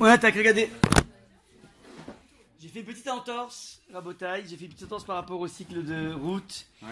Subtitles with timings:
[0.00, 0.70] On attaque, regardez.
[2.60, 4.44] J'ai fait une petite entorse, Rabotaille.
[4.48, 6.88] J'ai fait une petite entorse par rapport au cycle de route Ouais.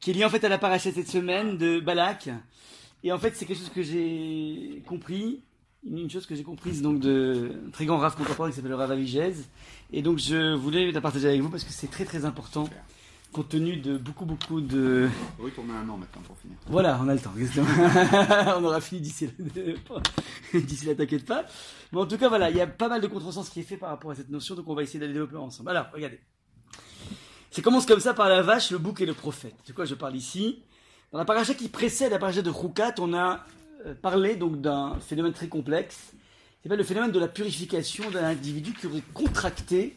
[0.00, 2.28] qui est lié en fait à la paracha cette semaine de Balak.
[3.04, 5.42] Et en fait, c'est quelque chose que j'ai compris.
[5.88, 8.76] Une chose que j'ai comprise donc de un très grand Rav contemporain qui s'appelle le
[8.76, 9.32] Rav Avigez.
[9.92, 12.68] Et donc je voulais la partager avec vous parce que c'est très très important.
[13.36, 16.56] Compte tenu de beaucoup beaucoup de Oui, tourner un an maintenant pour finir.
[16.68, 17.34] voilà, on a le temps.
[18.58, 20.60] on aura fini d'ici la...
[20.60, 21.44] d'ici là, t'inquiète pas.
[21.92, 23.76] Mais en tout cas, voilà, il y a pas mal de contresens qui est fait
[23.76, 25.68] par rapport à cette notion, donc on va essayer d'aller développer ensemble.
[25.68, 26.18] Alors, regardez.
[27.50, 29.54] Ça commence comme ça par la vache, le bouc et le prophète.
[29.68, 30.62] De quoi je parle ici?
[31.12, 33.44] Dans la paracha qui précède la paracha de Roukat, on a
[33.84, 36.14] euh, parlé donc d'un phénomène très complexe.
[36.62, 39.94] C'est le phénomène de la purification d'un individu qui aurait contracté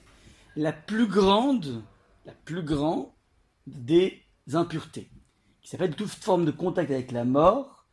[0.57, 1.81] la plus grande,
[2.25, 3.07] la plus grande
[3.77, 4.21] des
[4.53, 5.09] impuretés
[5.61, 7.85] qui s'appelle toute forme de contact avec la mort,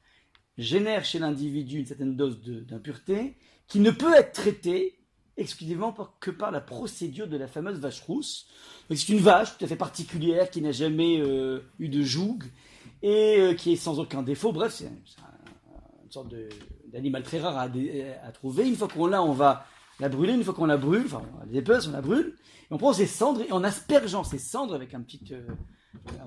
[0.57, 3.37] génère chez l'individu une certaine dose d'impureté
[3.69, 4.99] qui ne peut être traitée
[5.37, 8.47] exclusivement que par la procédure de la fameuse vache rousse.
[8.88, 12.38] C'est une vache tout à fait particulière qui n'a jamais euh, eu de joug
[13.02, 14.52] et euh, qui est sans aucun défaut.
[14.52, 16.32] Bref, c'est un- c'est un- une sorte
[16.91, 18.66] d'animal très rare à, à trouver.
[18.66, 19.66] Une fois qu'on l'a, on va
[20.01, 20.32] la brûler.
[20.32, 22.35] Une fois qu'on la brûle, enfin, on les épaisse, on la brûle.
[22.71, 25.47] Et on prend ces cendres et en aspergeant ces cendres avec un petit, euh,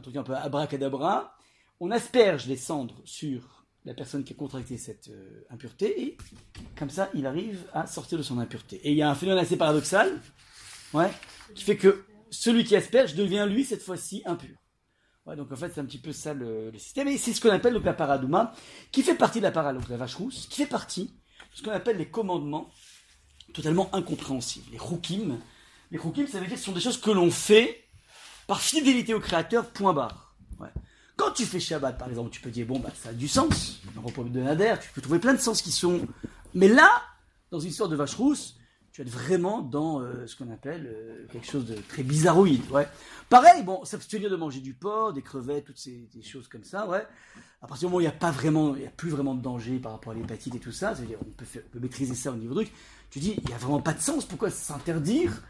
[0.01, 1.35] truc un peu abracadabra,
[1.79, 6.17] on asperge les cendres sur la personne qui a contracté cette euh, impureté et
[6.77, 8.77] comme ça, il arrive à sortir de son impureté.
[8.83, 10.21] Et il y a un phénomène assez paradoxal,
[10.93, 11.11] ouais,
[11.55, 14.55] qui fait que celui qui asperge devient lui cette fois-ci impur.
[15.25, 17.07] Ouais, donc en fait, c'est un petit peu ça le, le système.
[17.07, 18.53] Et c'est ce qu'on appelle donc la paradouma,
[18.91, 21.05] qui fait partie de la para, donc la vache rousse, qui fait partie
[21.51, 22.69] de ce qu'on appelle les commandements
[23.53, 25.39] totalement incompréhensibles, les roukim.
[25.91, 27.85] Les roukim, ça veut dire que ce sont des choses que l'on fait
[28.47, 30.35] par fidélité au créateur, point barre.
[30.59, 30.69] Ouais.
[31.15, 33.81] Quand tu fais Shabbat, par exemple, tu peux dire, bon, bah, ça a du sens.
[33.97, 36.07] Un repos de Nader, tu peux trouver plein de sens qui sont.
[36.53, 36.89] Mais là,
[37.51, 38.59] dans une histoire de vache rousse,
[38.91, 42.63] tu être vraiment dans euh, ce qu'on appelle euh, quelque chose de très bizarroïde.
[42.71, 42.87] Ouais.
[43.29, 47.05] Pareil, bon, s'abstenir de manger du porc, des crevettes, toutes ces choses comme ça, ouais.
[47.61, 49.35] À partir du moment où il n'y a pas vraiment, il y a plus vraiment
[49.35, 51.45] de danger par rapport à l'hépatite et tout ça, c'est-à-dire on peut,
[51.79, 52.71] maîtriser ça au niveau truc.
[53.09, 54.25] Tu dis, il n'y a vraiment pas de sens.
[54.25, 55.41] Pourquoi s'interdire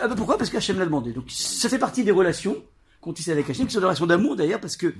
[0.00, 0.38] ah ben pourquoi?
[0.38, 1.12] Parce qu'Hachem l'a demandé.
[1.12, 2.62] Donc ça fait partie des relations
[3.00, 4.94] qu'on tisse avec Hachem, qui sont des relations d'amour d'ailleurs, parce que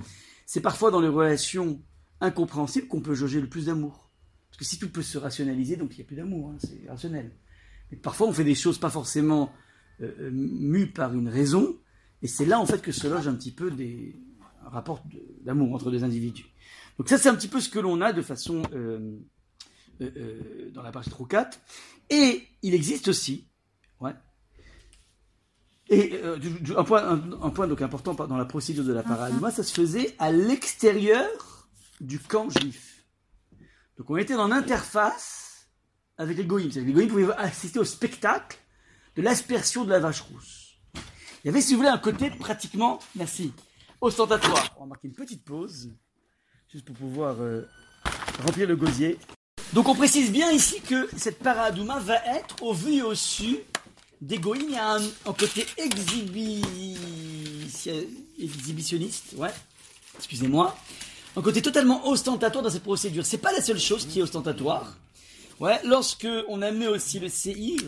[0.45, 1.81] c'est parfois dans les relations
[2.21, 4.09] incompréhensibles qu'on peut jauger le plus d'amour.
[4.49, 6.89] Parce que si tout peut se rationaliser, donc il n'y a plus d'amour, hein, c'est
[6.89, 7.31] rationnel.
[7.91, 9.51] Mais parfois on fait des choses pas forcément
[10.01, 11.75] euh, euh, mues par une raison,
[12.21, 14.15] et c'est là en fait que se loge un petit peu des
[14.65, 16.45] un rapport de- d'amour entre deux individus.
[16.97, 19.17] Donc ça c'est un petit peu ce que l'on a de façon euh,
[20.01, 21.49] euh, euh, dans la partie Roukat.
[22.09, 23.47] Et il existe aussi,
[23.99, 24.13] ouais,
[25.89, 26.39] et euh,
[26.77, 29.73] un, point, un, un point donc important dans la procédure de la paraduma, ça se
[29.73, 31.29] faisait à l'extérieur
[32.01, 33.05] du camp juif.
[33.97, 35.67] Donc on était dans l'interface
[36.17, 36.71] avec les goïms.
[36.73, 38.57] Les goïms pouvaient assister au spectacle
[39.15, 40.77] de l'aspersion de la vache rousse.
[41.43, 43.53] Il y avait, si vous voulez, un côté pratiquement, merci,
[44.01, 44.73] ostentatoire.
[44.77, 45.91] On va marquer une petite pause,
[46.71, 47.61] juste pour pouvoir euh,
[48.43, 49.19] remplir le gosier.
[49.73, 53.59] Donc on précise bien ici que cette paradouma va être au vu et au su
[54.21, 54.65] des goïms.
[54.67, 56.63] Il y a un, côté exhibi-
[58.39, 59.53] exhibitionniste, ouais,
[60.17, 60.75] excusez-moi.
[61.37, 63.25] Un côté totalement ostentatoire dans cette procédure.
[63.25, 64.95] C'est pas la seule chose qui est ostentatoire.
[65.59, 67.79] Ouais, lorsque on admet aussi le séhir,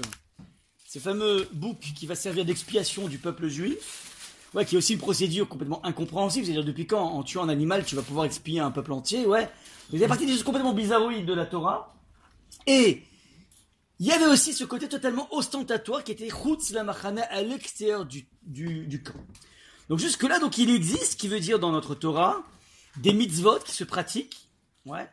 [0.87, 4.99] ce fameux bouc qui va servir d'expiation du peuple juif, ouais, qui est aussi une
[4.99, 8.71] procédure complètement incompréhensible, c'est-à-dire depuis quand, en tuant un animal, tu vas pouvoir expier un
[8.71, 9.49] peuple entier, ouais.
[9.91, 11.95] Fait partie des choses complètement bizarroïdes de la Torah.
[12.65, 13.03] Et
[13.99, 16.29] il y avait aussi ce côté totalement ostentatoire qui était
[16.71, 19.13] la Machana à l'extérieur du, du, camp.
[19.89, 22.43] Donc jusque-là, donc il existe, qui veut dire dans notre Torah,
[22.97, 24.49] des mitzvot qui se pratiquent,
[24.85, 25.07] ouais,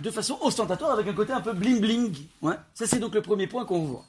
[0.00, 2.56] de façon ostentatoire avec un côté un peu bling bling, ouais.
[2.74, 4.04] Ça c'est donc le premier point qu'on voit.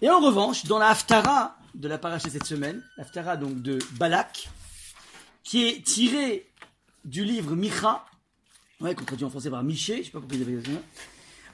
[0.00, 4.48] Et en revanche, dans la Haftara de la paracha cette semaine, l'Haftara donc de Balak,
[5.44, 6.50] qui est tirée
[7.04, 8.04] du livre Micha,
[8.80, 10.70] ouais, traduit en français par Miché, je sais pas pourquoi ils avaient ça.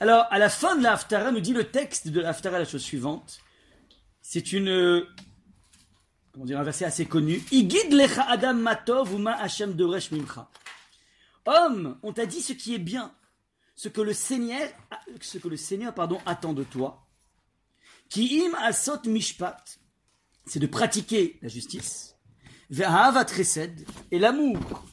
[0.02, 2.64] Alors, à la fin de la Haftara, nous dit le texte de la Haftara la
[2.64, 3.38] chose suivante.
[4.20, 5.06] C'est une,
[6.32, 7.40] comment dire, un verset assez connu.
[7.52, 10.50] Igid lecha adam matov uma Hashem doresh mimcha.
[11.46, 13.14] Homme, on t'a dit ce qui est bien,
[13.76, 14.68] ce que le Seigneur,
[15.20, 17.06] ce que le Seigneur, pardon, attend de toi.
[18.08, 19.78] Ki im asot mishpat,
[20.46, 22.16] c'est de pratiquer la justice.
[22.70, 24.84] Ve'ahavat chesed, et l'amour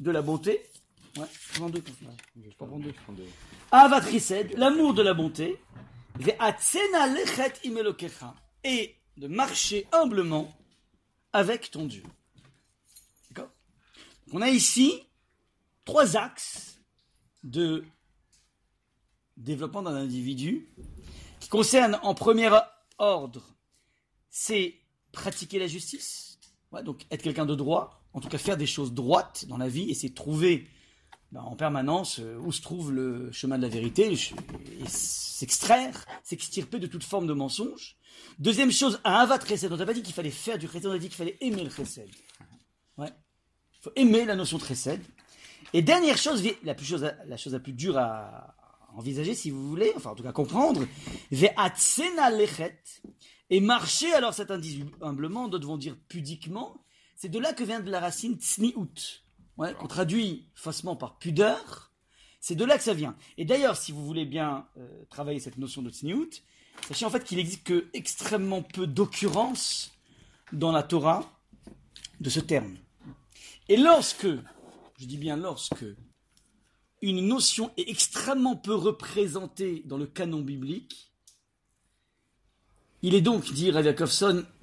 [0.00, 0.60] de la bonté.
[1.16, 1.82] Ouais, je prends deux,
[2.36, 3.24] je prends deux.
[3.72, 5.58] Chesed, l'amour de la bonté.
[8.64, 10.52] Et de marcher humblement
[11.32, 12.02] avec ton Dieu.
[13.30, 13.50] D'accord
[14.32, 15.02] On a ici
[15.84, 16.80] trois axes
[17.44, 17.84] de
[19.36, 20.68] développement d'un individu
[21.38, 22.50] qui concerne en premier
[22.98, 23.54] ordre,
[24.28, 24.74] c'est
[25.12, 26.38] pratiquer la justice,
[26.84, 29.90] donc être quelqu'un de droit, en tout cas faire des choses droites dans la vie,
[29.90, 30.68] et c'est trouver
[31.32, 34.16] ben, en permanence euh, où se trouve le chemin de la vérité,
[34.86, 37.96] s'extraire, s'extirper de toute forme de mensonge.
[38.38, 39.72] Deuxième chose, un avat chesed.
[39.72, 41.62] On n'a pas dit qu'il fallait faire du chesed, on a dit qu'il fallait aimer
[41.64, 42.08] le chesed.
[42.98, 43.06] Il
[43.80, 45.00] faut aimer la notion de chesed.
[45.72, 48.56] Et dernière chose, la, plus chose, la chose la plus dure à
[48.96, 50.84] envisager, si vous voulez, enfin en tout cas comprendre,
[53.50, 56.84] et marcher, alors certains disent humblement, d'autres vont dire pudiquement,
[57.16, 59.22] c'est de là que vient de la racine tsniout,
[59.60, 61.92] ouais, qu'on traduit faussement par pudeur,
[62.40, 63.14] c'est de là que ça vient.
[63.38, 66.30] Et d'ailleurs, si vous voulez bien euh, travailler cette notion de tsniout,
[66.88, 69.92] sachez en fait qu'il existe que extrêmement peu d'occurrences
[70.52, 71.30] dans la Torah
[72.20, 72.76] de ce terme.
[73.68, 74.26] Et lorsque
[74.98, 75.84] je dis bien lorsque,
[77.02, 81.10] une notion est extrêmement peu représentée dans le canon biblique,
[83.02, 83.94] il est donc, dit Rav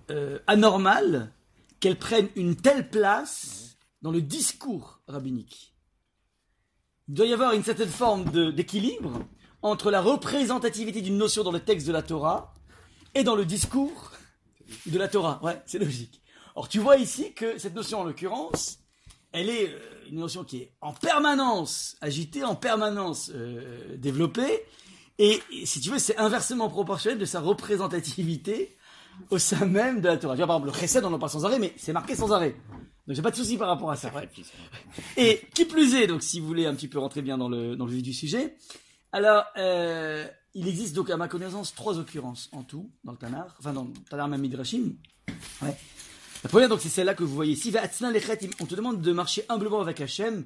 [0.10, 1.34] euh, anormal
[1.80, 5.76] qu'elle prenne une telle place dans le discours rabbinique.
[7.08, 9.22] Il doit y avoir une certaine forme d'équilibre
[9.62, 12.54] entre la représentativité d'une notion dans le texte de la Torah
[13.16, 14.12] et dans le discours
[14.86, 15.40] de la Torah.
[15.44, 16.22] Ouais, c'est logique.
[16.56, 18.80] Or, tu vois ici que cette notion, en l'occurrence,
[19.32, 19.80] elle est euh,
[20.10, 24.66] une notion qui est en permanence agitée, en permanence euh, développée,
[25.20, 28.78] et, si tu veux, c'est inversement proportionnel de sa représentativité
[29.32, 30.36] au sein même de la Torah.
[30.36, 32.32] Tu vois, par exemple, le chesed, on en parle sans arrêt, mais c'est marqué sans
[32.32, 32.56] arrêt.
[33.08, 34.12] Donc j'ai pas de souci par rapport à ça.
[35.16, 37.76] Et qui plus est, donc si vous voulez un petit peu rentrer bien dans le,
[37.76, 38.58] dans le vif du sujet,
[39.12, 43.56] alors euh, il existe donc à ma connaissance trois occurrences en tout dans le Tanar,
[43.60, 44.96] enfin dans le Tanar Midrashim,
[45.62, 45.78] ouais,
[46.44, 47.74] la première, donc, c'est celle-là que vous voyez ici.
[48.60, 50.46] On te demande de marcher humblement avec Hachem.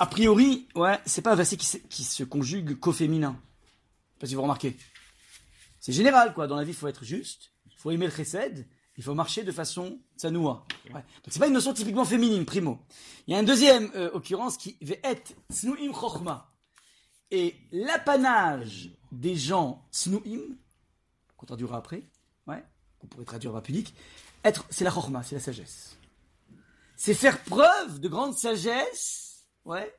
[0.00, 3.40] A priori, ouais, c'est pas un verset qui se, qui se conjugue qu'au féminin.
[3.40, 4.76] Je sais pas si vous remarquez.
[5.80, 6.46] C'est général, quoi.
[6.48, 8.66] Dans la vie, il faut être juste, il faut aimer le chesed,
[8.98, 10.66] il faut marcher de façon tsanoua.
[10.86, 10.92] Ouais.
[10.92, 12.80] Donc c'est pas une notion typiquement féminine, primo.
[13.26, 16.52] Il y a une deuxième euh, occurrence qui va être tsnuim chokhma.
[17.30, 20.56] Et l'apanage des gens tsnuim,
[21.36, 22.02] qu'on traduira après,
[22.48, 22.64] ouais,
[22.98, 23.94] qu'on pourrait traduire par public,
[24.42, 25.96] être, c'est la chorma, c'est la sagesse.
[26.96, 29.94] C'est faire preuve de grande sagesse, ouais,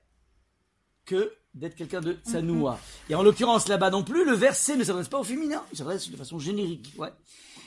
[1.05, 2.79] que d'être quelqu'un de sanoua.
[3.09, 6.09] Et en l'occurrence, là-bas non plus, le verset ne s'adresse pas au féminin, il s'adresse
[6.09, 7.11] de façon générique, ouais.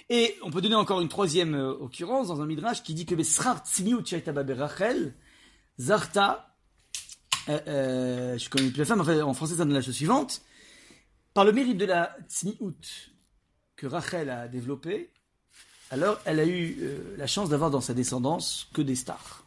[0.09, 3.15] Et on peut donner encore une troisième euh, occurrence dans un midrash qui dit que
[4.55, 5.15] Rachel,
[5.79, 6.55] Zarta,
[7.49, 10.43] euh, euh, je connais plus la femme, en français ça donne la chose suivante,
[11.35, 12.77] par le mérite de la tsniout
[13.77, 15.11] que Rachel a développé,
[15.91, 19.42] alors elle a eu euh, la chance d'avoir dans sa descendance que des stars.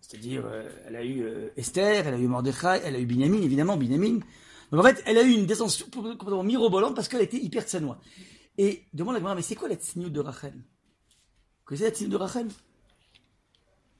[0.00, 3.40] C'est-à-dire, euh, elle a eu euh, Esther, elle a eu Mordechai, elle a eu Binyamin,
[3.42, 4.20] évidemment, Binyamin.
[4.70, 7.98] Donc en fait, elle a eu une descendance complètement mirobolante parce qu'elle était hyper tsanoua.
[8.58, 10.52] Et demande à la mais c'est quoi la tsniout de Rachel?
[10.54, 12.48] Vous connaissez la tsniout de Rachel?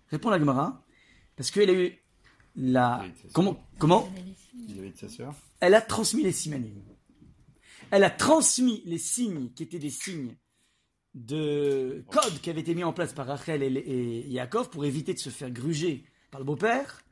[0.08, 0.84] Répond la Gemara.
[1.36, 1.98] Parce qu'elle a eu
[2.54, 3.04] la...
[3.32, 4.08] Comment Comment?
[4.96, 5.34] Sa sœur.
[5.60, 6.82] Elle a transmis les simanim.
[7.90, 10.36] Elle a transmis les signes qui étaient des signes
[11.14, 15.18] de code qui avait été mis en place par Rachel et, Yaakov pour éviter de
[15.18, 17.02] se faire gruger par le beau-père.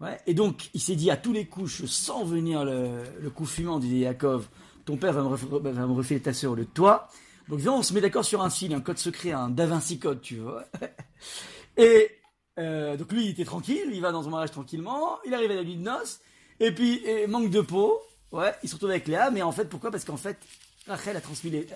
[0.00, 0.18] Ouais.
[0.26, 3.98] Et donc, il s'est dit à tous les coups, sans venir le, coup fumant, disait
[3.98, 4.48] Yaakov,
[4.84, 7.08] ton père va me, refaire, ta sœur le toi.
[7.48, 9.98] Donc, viens, on se met d'accord sur un signe, un code secret, un Da Vinci
[9.98, 10.64] code, tu vois.
[11.76, 12.10] Et
[12.58, 15.54] euh, donc, lui, il était tranquille, il va dans son mariage tranquillement, il arrive à
[15.54, 16.20] la nuit de noces,
[16.60, 19.90] et puis, manque de peau, ouais, il se retrouve avec Léa, mais en fait, pourquoi?
[19.90, 20.38] Parce qu'en fait,
[20.86, 21.66] Rachel a transmis les,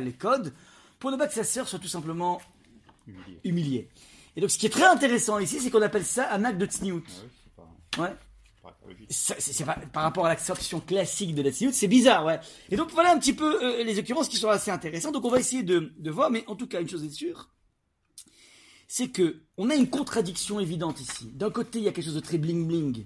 [0.00, 0.52] les codes
[1.04, 2.40] pour ne pas que sa sœur soit tout simplement
[3.44, 3.90] humiliée.
[4.36, 6.64] Et donc, ce qui est très intéressant ici, c'est qu'on appelle ça un acte de
[6.64, 7.04] tsniout.
[7.98, 8.14] Ah ouais.
[9.10, 12.40] C'est par rapport à l'acception classique de la tsniout, c'est bizarre, ouais.
[12.70, 15.12] Et donc voilà un petit peu euh, les occurrences qui sont assez intéressantes.
[15.12, 17.50] Donc on va essayer de, voir, mais en tout cas une chose est sûre,
[18.88, 21.32] c'est que on a une contradiction évidente ici.
[21.34, 23.04] D'un côté, il y a quelque chose de très bling bling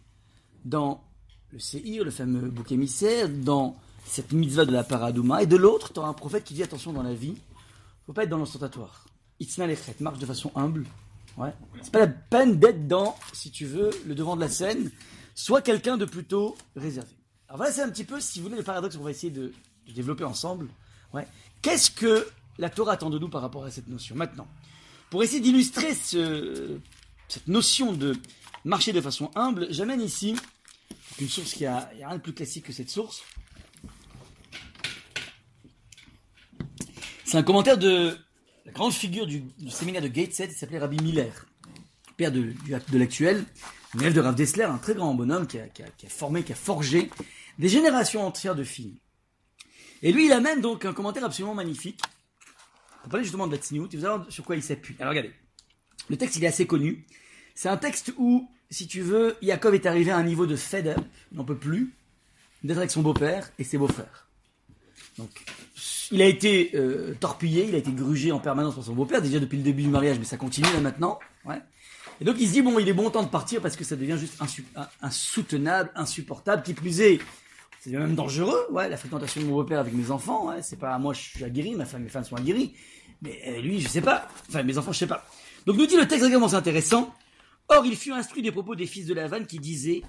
[0.65, 1.03] dans
[1.51, 3.75] le Seir, le fameux bouc émissaire, dans
[4.05, 6.93] cette mitzvah de la paradouma, et de l'autre, tu as un prophète qui dit attention
[6.93, 7.35] dans la vie,
[8.09, 9.05] faut pas être dans l'ostentatoire.
[9.39, 10.87] Itzna lechet, marche de façon humble.
[11.37, 11.53] Ouais.
[11.83, 14.91] C'est pas la peine d'être dans, si tu veux, le devant de la scène.
[15.35, 17.11] Soit quelqu'un de plutôt réservé.
[17.49, 19.53] Alors voilà, c'est un petit peu, si vous voulez, le paradoxe qu'on va essayer de,
[19.95, 20.69] développer ensemble.
[21.13, 21.29] Ouais.
[21.61, 24.17] Qu'est-ce que la Torah attend de nous par rapport à cette notion?
[24.17, 24.49] Maintenant,
[25.11, 26.79] pour essayer d'illustrer ce,
[27.29, 28.17] cette notion de
[28.65, 30.35] marcher de façon humble, j'amène ici
[31.21, 33.21] une source qui a, a rien de plus classique que cette source.
[37.29, 38.17] C'est un commentaire de
[38.65, 41.45] la grande figure du, séminaire de Gateshead, il s'appelait Rabbi Miller,
[42.17, 43.45] père de, de l'actuel,
[44.01, 45.69] élève de Rav Dessler, un très grand bonhomme qui a,
[46.09, 47.11] formé, qui a forgé
[47.59, 48.97] des générations entières de filles.
[50.01, 52.01] Et lui, il amène donc un commentaire absolument magnifique.
[53.03, 54.97] Pour parler justement de la tsniout, et vous allez sur quoi il s'appuie.
[54.99, 55.35] Alors regardez.
[56.09, 57.05] Le texte, il est assez connu.
[57.55, 60.87] C'est un texte où, si tu veux, Jacob est arrivé à un niveau de fed
[60.87, 61.95] up, il n'en peut plus,
[62.65, 64.28] d'être avec son beau-père et ses beaux-frères.
[65.19, 65.31] Donc,
[66.11, 69.41] il a été euh, torpillé, il a été grugé en permanence par son beau-père, déjà
[69.41, 71.19] depuis le début du mariage, mais ça continue là maintenant.
[71.45, 71.61] Ouais.
[72.21, 73.97] Et donc il se dit, bon, il est bon temps de partir parce que ça
[73.97, 74.41] devient juste
[75.03, 77.21] insoutenable, insupportable, qui plus est,
[77.81, 81.15] c'est même dangereux, ouais, la fréquentation de mon beau-père avec mes enfants, c'est pas, moi
[81.15, 82.75] je suis aguerri, ma femme, mes femmes sont aguerries,
[83.23, 85.25] mais euh, lui, je sais pas, enfin mes enfants, je sais pas.
[85.67, 87.15] Donc nous dit le texte vraiment c'est intéressant.
[87.69, 90.03] Or, il fut instruit des propos des fils de Lavan qui disaient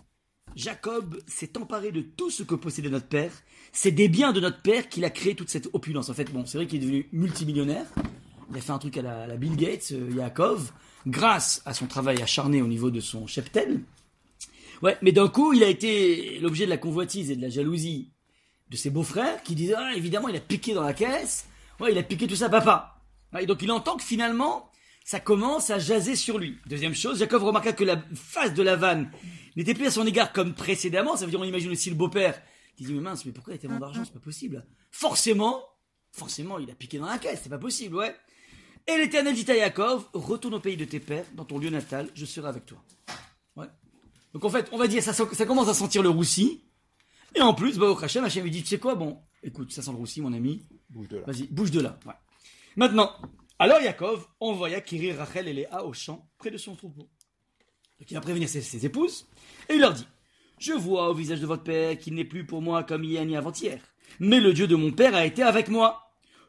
[0.55, 3.31] Jacob s'est emparé de tout ce que possédait notre père.
[3.71, 6.09] C'est des biens de notre père qu'il a créé toute cette opulence.
[6.09, 7.85] En fait, bon, c'est vrai qu'il est devenu multimillionnaire.
[8.49, 10.71] Il a fait un truc à la, Bill Gates, euh, Yaakov,
[11.05, 13.81] grâce à son travail acharné au niveau de son cheptel.
[14.81, 18.11] Ouais, mais d'un coup, il a été l'objet de la convoitise et de la jalousie
[18.69, 21.47] de ses beaux-frères qui disaient ah, évidemment, il a piqué dans la caisse.
[21.79, 23.01] Ouais, il a piqué tout ça, papa.
[23.33, 24.69] Ouais, et donc il entend que finalement,
[25.03, 26.57] ça commence à jaser sur lui.
[26.67, 29.11] Deuxième chose, Jacob remarqua que la face de la vanne
[29.59, 31.15] n'était plus à son égard comme précédemment.
[31.15, 32.41] Ça veut dire, on imagine aussi le beau-père
[32.75, 34.65] qui dit, mais mince, mais pourquoi il a tellement d'argent C'est pas possible.
[34.91, 35.63] Forcément,
[36.11, 38.15] forcément, il a piqué dans la caisse, c'est pas possible, ouais.
[38.87, 42.09] Et l'Éternel dit à Jacob, retourne au pays de tes pères, dans ton lieu natal,
[42.15, 42.81] je serai avec toi.
[43.55, 43.67] Ouais.
[44.33, 46.63] Donc en fait, on va dire, ça, ça commence à sentir le roussi.
[47.35, 49.81] Et en plus, bah, au Hachem, Hachem lui dit, tu sais quoi, bon, écoute, ça
[49.81, 50.65] sent le roussi, mon ami.
[50.89, 51.23] Bouge de là.
[51.27, 51.99] Vas-y, bouge de là.
[52.05, 52.13] Ouais.
[52.75, 53.11] Maintenant,
[53.59, 57.09] alors Yaakov envoya Kiri, Rachel et Léa au champ, près de son troupeau.
[58.07, 59.27] Il va prévenir ses, ses épouses,
[59.69, 60.07] et il leur dit
[60.57, 63.35] Je vois au visage de votre père qu'il n'est plus pour moi comme hier ni
[63.35, 63.81] avant-hier,
[64.19, 66.05] mais le Dieu de mon père a été avec moi.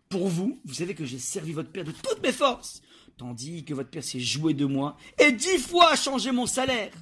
[0.08, 2.82] Pour vous, vous savez que j'ai servi votre père de toutes mes forces,
[3.16, 6.92] tandis que votre père s'est joué de moi et dix fois a changé mon salaire.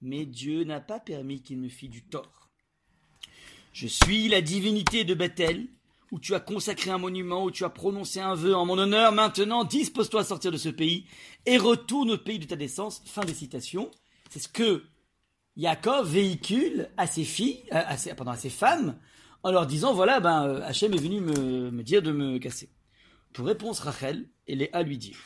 [0.00, 2.50] Mais Dieu n'a pas permis qu'il me fît du tort.
[3.72, 5.66] Je suis la divinité de Bethel,
[6.16, 9.12] où tu as consacré un monument, où tu as prononcé un vœu en mon honneur.
[9.12, 11.04] Maintenant, dispose-toi à sortir de ce pays
[11.44, 13.02] et retourne au pays de ta naissance.
[13.04, 13.90] Fin des citations.
[14.30, 14.82] C'est ce que
[15.56, 18.96] Yaakov véhicule à ses filles, à, ses, à ses femmes,
[19.42, 22.70] en leur disant voilà, ben, euh, Hachem est venu me, dire de me casser.
[23.34, 25.18] Pour réponse, Rachel et Léa lui dirent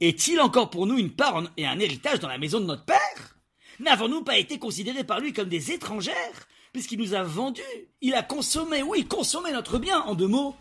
[0.00, 3.36] Est-il encore pour nous une part et un héritage dans la maison de notre père?
[3.80, 6.46] N'avons-nous pas été considérés par lui comme des étrangères?
[6.72, 7.62] Puisqu'il nous a vendus,
[8.00, 10.00] il a consommé, oui, consommé notre bien.
[10.02, 10.54] En deux mots,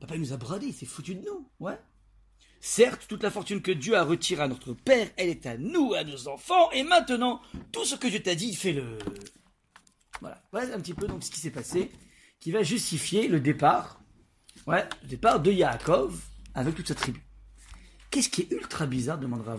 [0.00, 1.78] papa il nous a bradé, il s'est foutu de nous, ouais.
[2.60, 5.94] Certes, toute la fortune que Dieu a retirée à notre père, elle est à nous,
[5.94, 7.40] à nos enfants, et maintenant,
[7.70, 8.98] tout ce que Dieu t'a dit, fais-le.
[10.20, 11.92] Voilà, voilà un petit peu donc ce qui s'est passé,
[12.40, 14.00] qui va justifier le départ,
[14.66, 16.20] ouais, le départ de Yaakov
[16.54, 17.22] avec toute sa tribu.
[18.10, 19.56] Qu'est-ce qui est ultra bizarre, demandera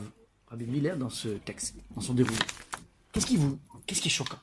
[0.47, 2.35] Rabbi Miller dans ce texte, dans son déroulé?
[3.13, 4.39] Qu'est-ce qui vous, qu'est-ce qui est choquant?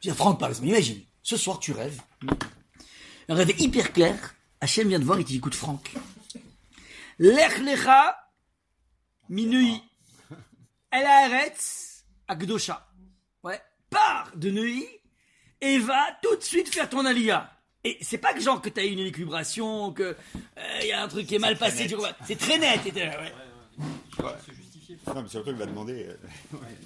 [0.00, 2.00] Dire, Franck, par exemple, imagine, ce soir tu rêves,
[3.28, 5.92] un rêve hyper clair, Hachem vient de voir et tu dit, écoute Franck,
[7.18, 8.16] Lech lecha
[9.28, 9.82] minui
[10.90, 12.88] el haaretz akdosha.
[13.42, 14.86] Ouais, pars de Neuilly
[15.60, 17.52] et va tout de suite faire ton alia.
[17.84, 20.16] Et c'est pas que genre que t'as eu une équilibration, que
[20.80, 22.12] il y a un truc qui est mal passé, tu vois.
[22.26, 22.80] C'est très net.
[22.86, 23.32] et là, ouais.
[24.24, 24.32] Ouais.
[25.14, 26.16] Non, mais surtout, il va demander euh,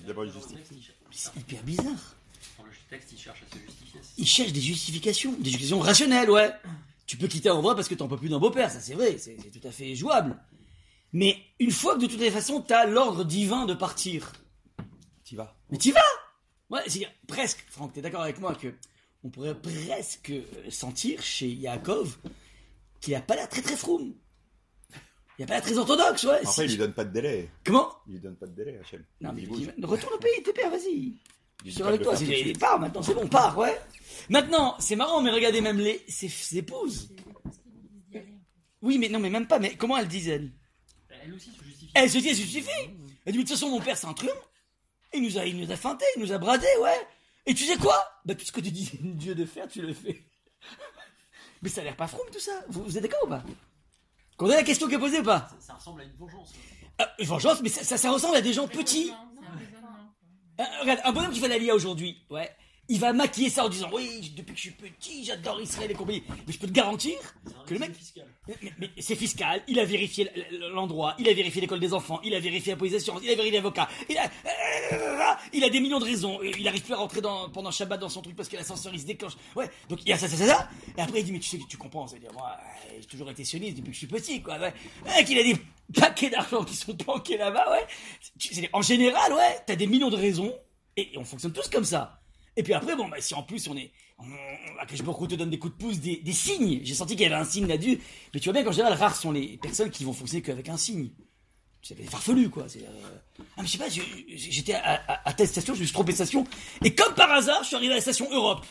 [0.06, 0.58] d'abord une justice.
[1.10, 2.16] C'est hyper bizarre.
[2.94, 4.00] Texte, il cherche à se justifier.
[4.18, 6.50] Il cherche des justifications, des justifications rationnelles, ouais.
[7.06, 9.18] Tu peux quitter un endroit parce que t'en peux plus d'un beau-père, ça c'est vrai,
[9.18, 10.36] c'est c'est tout à fait jouable.
[11.12, 14.32] Mais une fois que de toutes les façons, t'as l'ordre divin de partir,
[15.24, 15.56] T'y vas.
[15.70, 16.00] mais t'y vas
[16.70, 18.74] Ouais, c'est presque, Franck, t'es d'accord avec moi que
[19.22, 20.32] on pourrait presque
[20.70, 22.18] sentir chez Yaakov
[23.00, 24.14] qu'il a pas l'air très très froum.
[25.38, 26.36] Il a pas l'air très orthodoxe, ouais.
[26.38, 27.50] Après, Si- il lui donne pas de délai.
[27.64, 27.90] Comment?
[28.06, 29.04] Il lui donne pas de délai, Hachem.
[29.20, 31.14] Non, mais il il- retourne au pays, t'es père, vas-y.
[31.64, 33.80] Je suis avec toi, c'est pars maintenant, c'est bon, pars, ouais.
[34.28, 37.10] Maintenant, c'est marrant, mais regardez même les, ses, ses épouses.
[38.82, 40.52] Oui, mais non, mais même pas, mais comment elles disent, elles
[41.24, 41.90] Elle aussi se justifie.
[41.94, 42.70] Elle se dit, elle se justifie.
[42.78, 44.30] Elle dit, mais de toute façon, mon père, c'est un truand.
[45.14, 47.06] Il nous a, il nous a feinté, il nous a bradé, ouais.
[47.46, 47.96] Et tu sais quoi?
[48.26, 50.22] Bah, tout ce que tu dis, Dieu de faire, tu le fais.
[51.62, 52.52] Mais ça a l'air pas froum, tout ça.
[52.68, 53.42] Vous, vous êtes d'accord ou pas?
[54.36, 55.48] Qu'on a la question qui est posée ou pas?
[55.60, 56.52] Ça, ça ressemble à une vengeance.
[56.98, 59.12] ah, Vengeance, mais ça, ça, ça ressemble à des gens petits.
[60.60, 62.50] Euh, regarde, un bonhomme qui fait la lia aujourd'hui, ouais,
[62.88, 65.94] il va maquiller ça en disant oui, depuis que je suis petit, j'adore Israël et
[65.94, 66.22] compagnie.
[66.46, 67.14] Mais je peux te garantir
[67.66, 68.26] que le mec, fiscal.
[68.46, 70.30] mais, mais- c'est fiscal, il a vérifié
[70.72, 73.34] l'endroit, il a vérifié l'école des enfants, il a vérifié la police d'assurance, il a
[73.34, 74.24] vérifié l'avocat, il a,
[74.92, 77.98] euh, il a des millions de raisons, il arrive plus à rentrer dans, pendant Shabbat
[78.00, 79.32] dans son truc parce que l'ascenseur il se déclenche.
[79.56, 81.48] Ouais, donc il y a ça, ça, ça, ça, et après il dit mais tu
[81.48, 84.06] sais que tu comprends, c'est-à-dire moi, euh, j'ai toujours été sioniste depuis que je suis
[84.06, 84.74] petit, quoi, ouais.
[85.24, 85.56] Qu'il a des
[85.98, 87.86] paquets d'argent qui sont planqués là-bas, ouais.
[88.38, 90.52] C'est- En général, ouais, t'as des millions de raisons,
[90.96, 92.20] et on fonctionne tous comme ça.
[92.56, 95.58] Et puis après, bon, bah, si en plus on est, on, me te donne des
[95.58, 96.80] coups de pouce, des, des signes.
[96.84, 98.00] J'ai senti qu'il y avait un signe là-dessus.
[98.32, 100.76] Mais tu vois bien qu'en général, rares sont les personnes qui vont fonctionner qu'avec un
[100.76, 101.10] signe.
[101.82, 102.64] C'est farfelu, quoi.
[102.64, 103.18] Euh...
[103.56, 106.12] Ah, mais je sais pas, j'étais à, à, à, telle station, je me suis trompé
[106.12, 106.46] de station.
[106.82, 108.64] Et comme par hasard, je suis arrivé à la station Europe.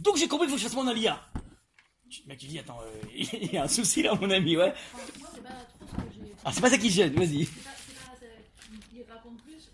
[0.00, 1.20] Donc j'ai compris qu'il faut que je fasse mon alia.
[2.24, 4.72] Le mec, il dit, attends, euh, il y a un souci là, mon ami, ouais.
[4.92, 5.02] Moi,
[5.42, 6.24] pas trop ce que.
[6.44, 7.48] Ah, c'est pas ça qui gêne, vas-y.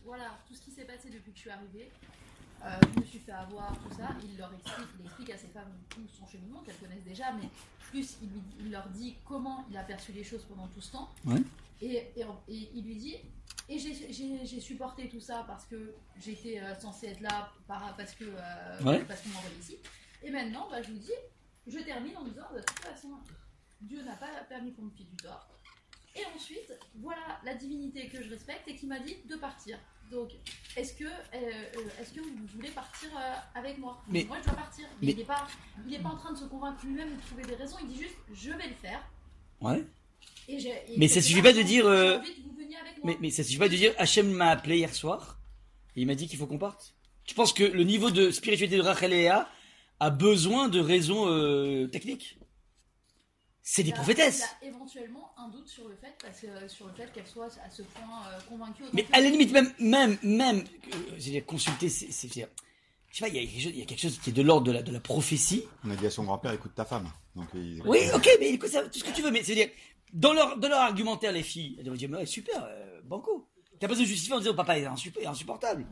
[0.04, 1.88] Voilà, tout ce qui s'est passé depuis que je suis arrivée.
[2.62, 4.10] Euh, je me suis fait avoir, tout ça.
[4.24, 7.48] Il leur explique, il explique à ces femmes tout son cheminement qu'elles connaissent déjà, mais
[7.90, 10.92] plus il, lui- il leur dit comment il a perçu les choses pendant tout ce
[10.92, 11.08] temps.
[11.24, 11.40] Ouais.
[11.80, 13.16] Et, et- et il lui dit,
[13.68, 18.24] et j'ai- supporté tout ça parce que j'étais euh, censée être là, par- parce que
[18.24, 19.02] euh, Ouais.
[19.04, 19.76] parce qu'on m'envoie ici.
[20.22, 21.12] Et maintenant, bah, je vous dis,
[21.66, 23.08] je termine en disant, de toute façon,
[23.80, 25.48] Dieu n'a pas permis qu'on me file du tort.
[26.16, 29.78] Et ensuite, voilà la divinité que je respecte et qui m'a dit de partir.
[30.10, 30.30] Donc,
[30.76, 31.40] est-ce que, euh,
[32.00, 34.02] est-ce que vous voulez partir euh, avec moi?
[34.08, 34.86] Mais- Moi, je dois partir.
[35.00, 35.46] Mais, il n'est pas,
[35.86, 37.76] il est pas en train de se convaincre lui-même de trouver des raisons.
[37.82, 39.08] Il dit juste, je vais le faire.
[39.60, 39.84] Ouais.
[40.48, 42.18] Et j'ai- et Mais ça suffit pas de dire, euh.
[43.04, 45.38] Mais, mais ça suffit pas de dire Hachem m'a appelé hier soir
[45.94, 46.94] et il m'a dit qu'il faut qu'on parte.
[47.24, 49.48] Tu penses que le niveau de spiritualité de Rachel et Léa
[50.00, 52.36] a besoin de raisons techniques?
[53.72, 54.42] C'est des Il prophétesses.
[54.62, 57.46] Il a éventuellement un doute sur le fait, parce que, sur le fait qu'elle soit
[57.64, 58.82] à ce point euh, convaincue.
[58.92, 62.48] Mais à la limite, même, même, même, euh, j'ai consulté, c'est, je sais
[63.20, 64.66] pas, il y, a quelque chose, il y a quelque chose qui est de l'ordre
[64.66, 65.62] de la, de la prophétie.
[65.84, 67.12] On a dit à son grand-père, écoute ta femme.
[67.36, 69.68] Donc, il- Oui, ok, mais écoute, ça, tout ce que tu veux, mais c'est-à-dire,
[70.12, 73.48] dans leur, dans leur argumentaire, les filles, elles vont dire, mais ouais, super, euh, banco.
[73.78, 75.86] T'as pas besoin de justifier en disant, papa est insup- insupportable.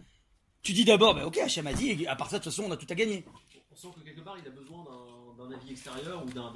[0.63, 2.65] Tu dis d'abord, bah, ok, Hachem a dit, et à part ça, de toute façon,
[2.69, 3.25] on a tout à gagner.
[3.71, 6.53] On sent que quelque part il a besoin d'un d'un avis extérieur ou d'un.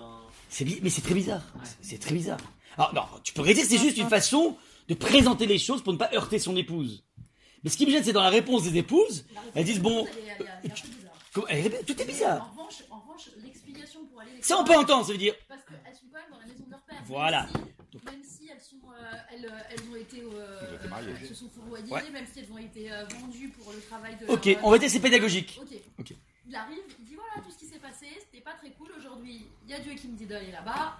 [0.48, 1.42] C'est bi- mais c'est très bizarre.
[1.64, 2.38] C'est- C'est très bizarre.
[2.76, 4.56] Alors, non, tu peux réaliser, c'est juste une façon
[4.88, 7.04] de présenter les choses pour ne pas heurter son épouse.
[7.62, 10.06] Mais ce qui me gêne, c'est dans la réponse des épouses, réponse elles disent, bon,
[10.06, 10.26] elle est-
[10.64, 10.74] elle est-
[11.48, 12.52] est répètent- tout est bizarre.
[12.90, 14.30] En revanche, l'explication pour aller.
[14.42, 16.64] Ça, on peut entendre, ça veut dire, Parce qu'elles sont quand même dans la maison
[16.66, 17.02] de leur père.
[17.06, 17.42] Voilà.
[17.42, 20.20] Même si, même si elles, sont, euh, elles, euh, elles ont été.
[20.22, 21.14] euh, Elles ont été mariées.
[21.20, 22.10] elles se sont fourvoyées, Ouais.
[22.10, 24.26] même si elles ont été euh, vendues pour le travail de.
[24.26, 25.60] ok, leur- on va dire que c'est pédagogique.
[25.62, 25.76] Ok.
[26.00, 26.14] Ok.
[26.48, 29.46] Il arrive, il dit voilà tout ce qui s'est passé, c'était pas très cool aujourd'hui.
[29.64, 30.98] Il y a Dieu qui me dit d'aller là-bas.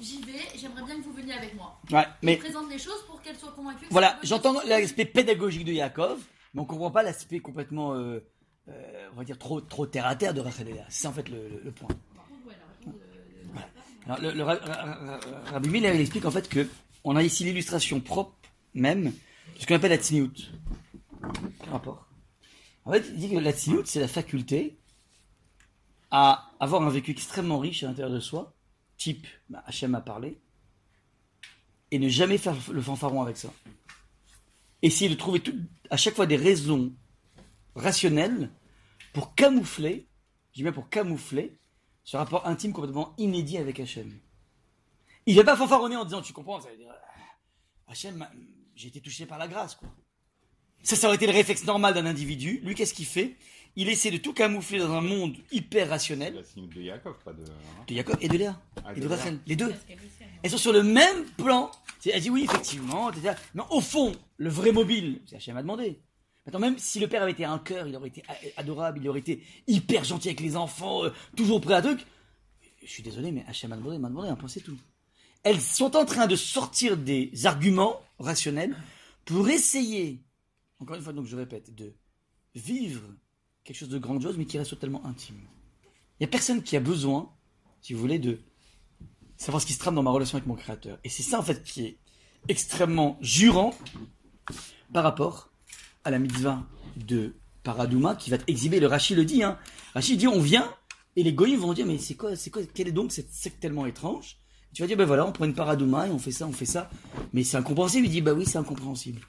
[0.00, 1.78] J'y vais, j'aimerais bien que vous veniez avec moi.
[1.90, 3.86] Ouais, Il mais présente les choses pour qu'elles soient convaincues.
[3.86, 6.20] que voilà, j'entends l'aspect pédagogique de Yaakov,
[6.54, 8.20] mais on comprend pas l'aspect complètement, euh,
[8.68, 10.84] euh, on va dire, trop, trop terre à terre de Rachel.
[10.88, 11.88] C'est en fait, le, le- le point.
[12.14, 15.50] Par contre, ouais, la réponse de- de- de- Alors, le, le Ra- Ra- Ra- Ra-
[15.52, 16.66] Rabbi Miller, il explique en fait que
[17.04, 18.36] on a ici l'illustration propre
[18.74, 19.12] même de
[19.60, 20.32] ce qu'on appelle la tsniout.
[21.60, 22.06] Quel rapport?
[22.84, 24.77] En fait, il dit que la tsniout, c'est la faculté
[26.10, 28.54] à avoir un vécu extrêmement riche à l'intérieur de soi,
[28.96, 30.40] type bah, Hachem a parlé,
[31.90, 33.52] et ne jamais faire le fanfaron avec ça.
[34.82, 35.42] Essayer de trouver
[35.90, 36.92] à chaque fois des raisons
[37.74, 38.50] rationnelles
[39.12, 40.06] pour camoufler,
[40.52, 41.58] je dis bien pour camoufler,
[42.04, 44.18] ce rapport intime complètement inédit avec Hachem.
[45.26, 46.92] Il va pas fanfaronner en disant, tu comprends, ça veut dire,
[47.86, 48.26] Hachem,
[48.74, 49.88] j'ai été touché par la grâce, quoi.
[50.82, 52.60] Ça, ça aurait été le réflexe normal d'un individu.
[52.64, 53.36] Lui, qu'est-ce qu'il fait?
[53.76, 57.16] Il essaie de tout camoufler dans un monde hyper C'est rationnel la signe de Yaakov,
[57.24, 57.42] pas de.
[57.42, 57.84] hein?
[57.86, 58.60] de Jacob et de Léa.
[58.84, 59.16] Ah, et de de Léa.
[59.16, 59.38] Rachel.
[59.46, 59.72] Les deux.
[60.42, 61.70] Elles sont sur le même plan.
[62.06, 63.34] Elle dit oui, effectivement, etc.
[63.54, 66.00] Mais au fond, le vrai mobile, c'est Hachem a demandé.
[66.46, 68.22] Maintenant, même si le père avait été un cœur, il aurait été
[68.56, 72.00] adorable, il aurait été hyper gentil avec les enfants, euh, toujours prêt à truc.
[72.82, 74.78] Je suis désolé, mais Hachem a demandé, m'a demandé un point, c'est tout.
[75.44, 78.74] Elles sont en train de sortir des arguments rationnels
[79.26, 80.20] pour essayer,
[80.80, 81.94] encore une fois, donc je répète, de
[82.54, 83.02] vivre
[83.64, 85.40] quelque chose de grandiose, mais qui reste totalement intime.
[85.84, 87.32] Il n'y a personne qui a besoin,
[87.80, 88.38] si vous voulez, de
[89.36, 90.98] savoir ce qui se trame dans ma relation avec mon créateur.
[91.04, 91.98] Et c'est ça, en fait, qui est
[92.48, 93.74] extrêmement jurant
[94.92, 95.52] par rapport
[96.04, 99.58] à la mitzvah de Paradouma qui va exhiber, le Rashi le dit, hein.
[99.94, 100.74] Rashi dit, on vient,
[101.16, 103.60] et les goyim vont dire, mais c'est quoi, c'est quoi, quelle est donc cette secte
[103.60, 104.38] tellement étrange?
[104.72, 106.66] Tu vas dire, ben voilà, on prend une Paradouma et on fait ça, on fait
[106.66, 106.90] ça.
[107.32, 108.06] Mais c'est incompréhensible.
[108.06, 109.20] Il dit, bah oui, c'est incompréhensible.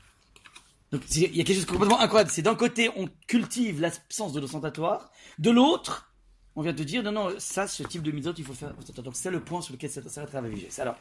[0.92, 2.32] Donc, il y a quelque chose de complètement incroyable.
[2.32, 5.12] C'est d'un côté, on cultive l'absence de l'ostentatoire.
[5.38, 6.12] De l'autre,
[6.56, 8.74] on vient te dire, non, non, ça, ce type de mitzvot, il faut faire.
[8.96, 10.80] Donc, c'est le point sur lequel ça s'arrête à Vigès.
[10.80, 10.98] Alors,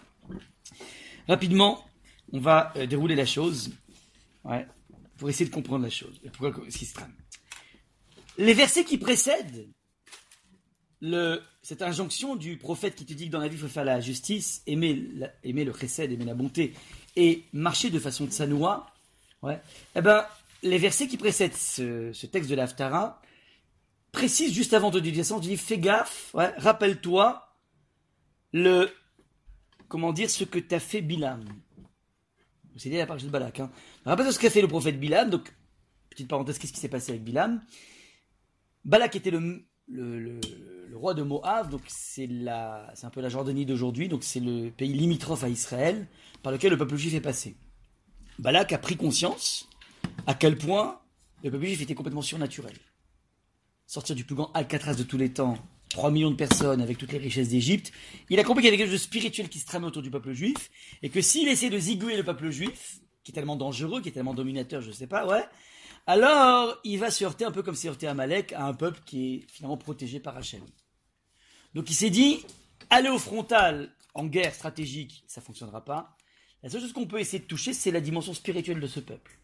[1.27, 1.87] rapidement,
[2.33, 3.71] on va euh, dérouler la chose.
[4.45, 4.67] Ouais.
[5.17, 6.21] Pour essayer de comprendre la chose.
[6.37, 7.13] Pourquoi, ce qui se trame.
[8.37, 9.69] Les versets qui précèdent
[11.63, 14.01] cette injonction du prophète qui te dit que dans la vie, il faut faire la
[14.01, 15.07] justice, aimer,
[15.45, 16.75] aimer le chesed, aimer la bonté,
[17.17, 18.87] et marcher de façon tsanoua,
[19.43, 19.61] ouais,
[19.95, 20.25] eh ben,
[20.63, 23.21] les versets qui précèdent ce, texte de l'Aftara
[24.13, 27.49] précisent juste avant de te dit fais gaffe, rappelle-toi
[28.53, 28.91] le,
[29.89, 31.45] comment dire, ce que t'as fait Bilam.
[32.77, 33.61] C'est dit la parole de Balak.
[33.61, 33.71] Hein.
[34.05, 35.31] Rappelle-toi ce qu'a fait le prophète Bilam.
[35.31, 35.53] Donc,
[36.11, 37.61] petite parenthèse, qu'est-ce qui s'est passé avec Bilam?
[38.85, 40.41] Balak était le,
[40.95, 45.45] roi de Moab, donc c'est un peu la Jordanie d'aujourd'hui, donc c'est le pays limitrophe
[45.45, 46.07] à Israël
[46.43, 47.57] par lequel le peuple juif est passé.
[48.39, 49.69] Balak a pris conscience
[50.27, 51.01] à quel point
[51.43, 52.77] le peuple juif était complètement surnaturel.
[53.87, 55.57] Sortir du plus grand Alcatraz de tous les temps,
[55.91, 57.93] 3 millions de personnes avec toutes les richesses d'Égypte,
[58.29, 60.11] il a compris qu'il y avait quelque chose de spirituel qui se tramait autour du
[60.11, 60.71] peuple juif,
[61.03, 64.13] et que s'il essaie de zigouer le peuple juif, qui est tellement dangereux, qui est
[64.13, 65.45] tellement dominateur, je sais pas, ouais,
[66.07, 69.35] alors il va se heurter un peu comme s'est heurté Amalek à un peuple qui
[69.35, 70.63] est finalement protégé par Hachem.
[71.75, 72.45] Donc il s'est dit,
[72.91, 76.18] aller au frontal en guerre stratégique, ça fonctionnera pas.
[76.63, 79.39] La seule chose qu'on peut essayer de toucher, c'est la dimension spirituelle de ce peuple.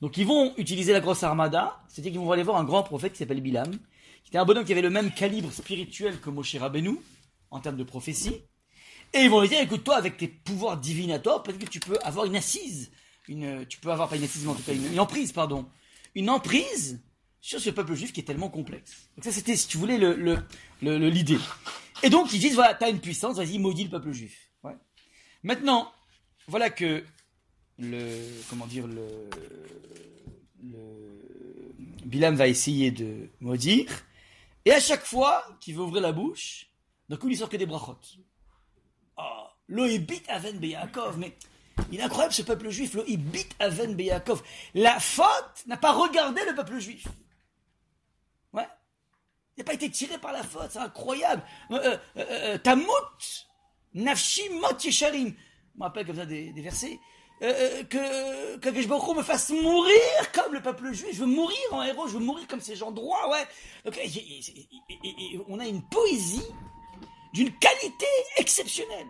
[0.00, 3.12] Donc ils vont utiliser la grosse armada, c'est-à-dire qu'ils vont aller voir un grand prophète
[3.12, 6.56] qui s'appelle Bilam, qui était un bonhomme qui avait le même calibre spirituel que Moshe
[6.56, 6.98] Rabbeinu,
[7.50, 8.40] en termes de prophétie.
[9.12, 11.98] Et ils vont lui dire, écoute, toi, avec tes pouvoirs divinatoires, peut-être que tu peux
[12.02, 12.90] avoir une assise,
[13.26, 15.66] tu peux avoir, pas une assise, mais en tout cas, une, emprise, pardon.
[16.16, 17.00] Une emprise
[17.40, 19.08] sur ce peuple juif qui est tellement complexe.
[19.16, 19.98] Donc ça, c'était, si tu voulais,
[20.80, 21.38] l'idée.
[22.02, 24.50] Et donc, ils disent, voilà, t'as une puissance, vas-y, maudis le peuple juif.
[25.44, 25.92] Maintenant,
[26.48, 27.04] voilà que
[27.78, 29.28] le, comment dire, le,
[32.04, 33.90] Bilam va essayer de maudire,
[34.64, 36.70] et à chaque fois qu'il veut ouvrir la bouche,
[37.08, 37.98] d'un coup, il sort que des brachot.
[39.16, 41.36] Oh, lo ibit aven beyakov, mais
[41.92, 44.42] il est incroyable ce peuple juif, lo ibit aven beyakov.
[44.74, 47.06] La faute n'a pas regardé le peuple juif.
[48.52, 48.68] Ouais.
[49.56, 51.42] Il n'a pas été tiré par la faute, c'est incroyable.
[51.70, 53.46] Euh, euh, euh, Tamut,
[53.92, 55.34] nafshi mot yesharim.
[55.74, 57.00] Je me rappelle comme ça des, versets.
[57.42, 61.10] Euh, euh, que que me fasse mourir comme le peuple juif.
[61.14, 63.44] Je veux mourir en héros, je veux mourir comme ces gens droits, ouais.
[63.84, 66.46] Donc, et- on a une poésie
[67.32, 68.06] d'une qualité
[68.36, 69.08] exceptionnelle.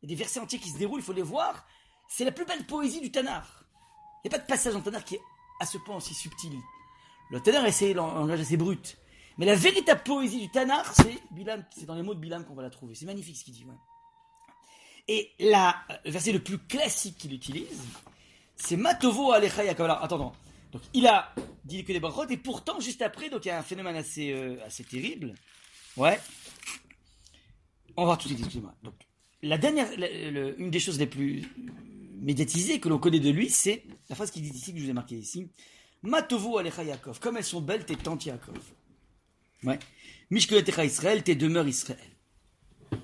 [0.00, 1.66] Il y a des versets entiers qui se déroulent, il faut les voir.
[2.08, 3.64] C'est la plus belle poésie du Tanar.
[4.24, 5.22] Il n'y a pas de passage le Tanar qui est
[5.60, 6.52] à ce point aussi subtil.
[7.30, 8.98] Le Tanar, c'est langage assez brut.
[9.38, 12.54] Mais la véritable poésie du Tanar, c'est Bilam, c'est dans les mots de Bilam qu'on
[12.54, 12.94] va la trouver.
[12.94, 13.66] C'est magnifique ce qu'il dit.
[15.08, 17.82] Et là, le verset le plus classique qu'il utilise,
[18.56, 19.84] c'est Matovo Alecha Yaakov.
[19.86, 20.32] Alors, attends,
[20.72, 21.34] Donc, il a
[21.64, 24.32] dit que des brachot, et pourtant, juste après, donc il y a un phénomène assez,
[24.32, 25.34] euh, assez terrible.
[25.96, 26.18] Ouais.
[27.96, 28.74] On va tout de suite, excusez-moi.
[28.82, 28.94] Donc,
[29.42, 29.88] la dernière,
[30.58, 31.42] une des choses les plus
[32.20, 34.90] médiatisées que l'on connaît de lui, c'est la phrase qu'il dit ici, que je vous
[34.90, 35.48] ai marqué ici.
[36.02, 37.18] Matovo Alecha Yaakov.
[37.20, 38.58] Comme elles sont belles, tes tantes Yaakov.
[39.64, 39.78] Ouais.
[40.30, 41.98] Mishkoletecha Israël, tes demeures Israël.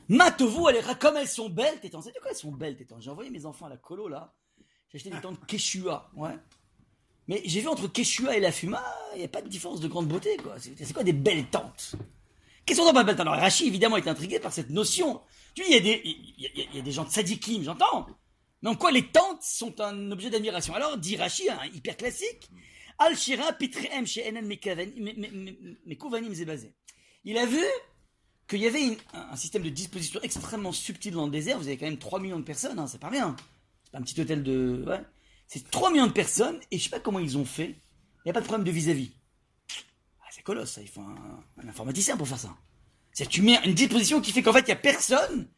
[0.08, 2.04] Matovo Alecha, comme elles sont belles, tantes.
[2.04, 4.34] C'est de quoi elles sont belles, tantes J'ai envoyé mes enfants à la colo, là.
[4.88, 6.10] J'ai acheté des tantes Keshua.
[6.16, 6.34] Ouais.
[7.26, 8.82] Mais j'ai vu entre Keshua et la Fuma,
[9.14, 10.56] il n'y a pas de différence de grande beauté, quoi.
[10.58, 11.94] C'est quoi des belles tentes?
[12.64, 13.20] Qu'est-ce qu'on entend tentes?
[13.20, 15.20] Alors, Rachi, évidemment, est intrigué par cette notion.
[15.54, 18.06] Tu dis, il y a des, y y des gens de sadikim, j'entends.
[18.62, 20.74] Mais en quoi les tentes sont un objet d'admiration?
[20.74, 22.50] Alors, dit Rachi, un hyper classique,
[22.98, 26.74] Al Shira Pitrehem Me- Me- Mekouvanim Zebazé.
[27.24, 27.62] Il a vu
[28.48, 31.58] qu'il y avait une- un système de disposition extrêmement subtil dans le désert.
[31.58, 33.36] Vous avez quand même 3 millions de personnes, hein, c'est pas rien.
[33.84, 34.84] C'est pas un petit hôtel de.
[34.86, 35.00] Ouais.
[35.46, 37.70] C'est 3 millions de personnes, et je sais pas comment ils ont fait.
[37.70, 39.12] Il n'y a pas de problème de vis-à-vis.
[40.20, 40.82] Ah, c'est colosse, ça.
[40.82, 42.54] Il faut un, un informaticien pour faire ça.
[43.12, 45.48] C'est tu mets une disposition qui fait qu'en fait, il n'y a personne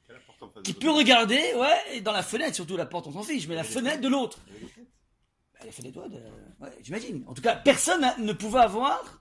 [0.64, 3.54] qui peut regarder, ouais, et dans la fenêtre, surtout la porte, on s'en fiche, mais
[3.54, 4.38] la fenêtre de l'autre.
[4.48, 6.16] Bah, Elle a fait des doigts de...
[6.60, 7.24] Ouais, j'imagine.
[7.26, 9.20] En tout cas, personne ne pouvait avoir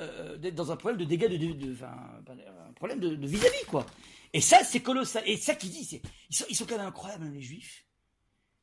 [0.00, 1.36] euh, d'être dans un problème de dégâts de...
[1.36, 1.94] de, de- enfin,
[2.80, 3.86] problème de vis-à-vis, quoi.
[4.32, 5.22] Et ça, c'est colossal.
[5.26, 6.02] Et ça qui dit, c'est...
[6.30, 7.84] Ils sont, ils sont quand même incroyables, hein, les juifs.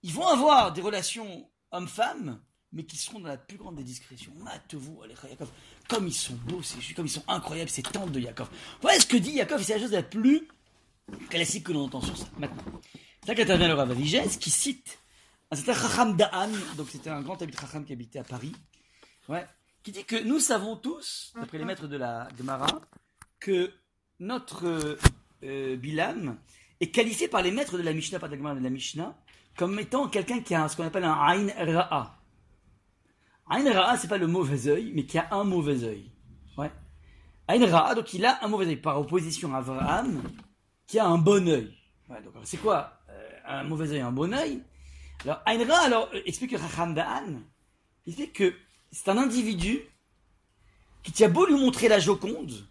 [0.01, 4.31] Ils vont avoir des relations hommes-femmes, mais qui seront dans la plus grande des discrétions.
[4.37, 5.49] Mate-vous, allez, Yaakov.
[5.87, 8.49] Comme ils sont beaux, ces juifs, comme ils sont incroyables, ces tantes de Yaakov.
[8.81, 10.47] Voilà ce que dit Yaakov, c'est la chose la plus
[11.29, 12.27] classique que l'on entend sur ça.
[12.37, 12.63] Maintenant.
[13.21, 14.99] C'est là qu'intervient le Rav Avigès, qui cite
[15.51, 18.53] un certain Chacham Da'an, donc c'était un grand habit Chacham qui habitait à Paris,
[19.29, 19.45] ouais,
[19.83, 22.81] qui dit que nous savons tous, d'après les maîtres de la Gemara,
[23.39, 23.73] que
[24.19, 24.97] notre euh,
[25.43, 26.37] euh, Bilam
[26.79, 29.15] est qualifié par les maîtres de la Mishnah, par de la Mishnah,
[29.55, 32.19] comme étant quelqu'un qui a ce qu'on appelle un Ain Ra'a.
[33.49, 36.11] Ain Ra'a, c'est pas le mauvais œil, mais qui a un mauvais œil.
[36.57, 36.71] Ouais.
[37.47, 40.21] Ain Ra'a, donc il a un mauvais œil, par opposition à Abraham,
[40.85, 41.73] qui a un bon œil.
[42.09, 44.61] Ouais, donc c'est quoi euh, un mauvais œil, un bon œil?
[45.23, 47.41] Alors Ain Ra'a, alors explique Racham Da'an,
[48.05, 48.53] il explique que
[48.91, 49.81] c'est un individu
[51.03, 52.67] qui tient beau lui montrer la Joconde,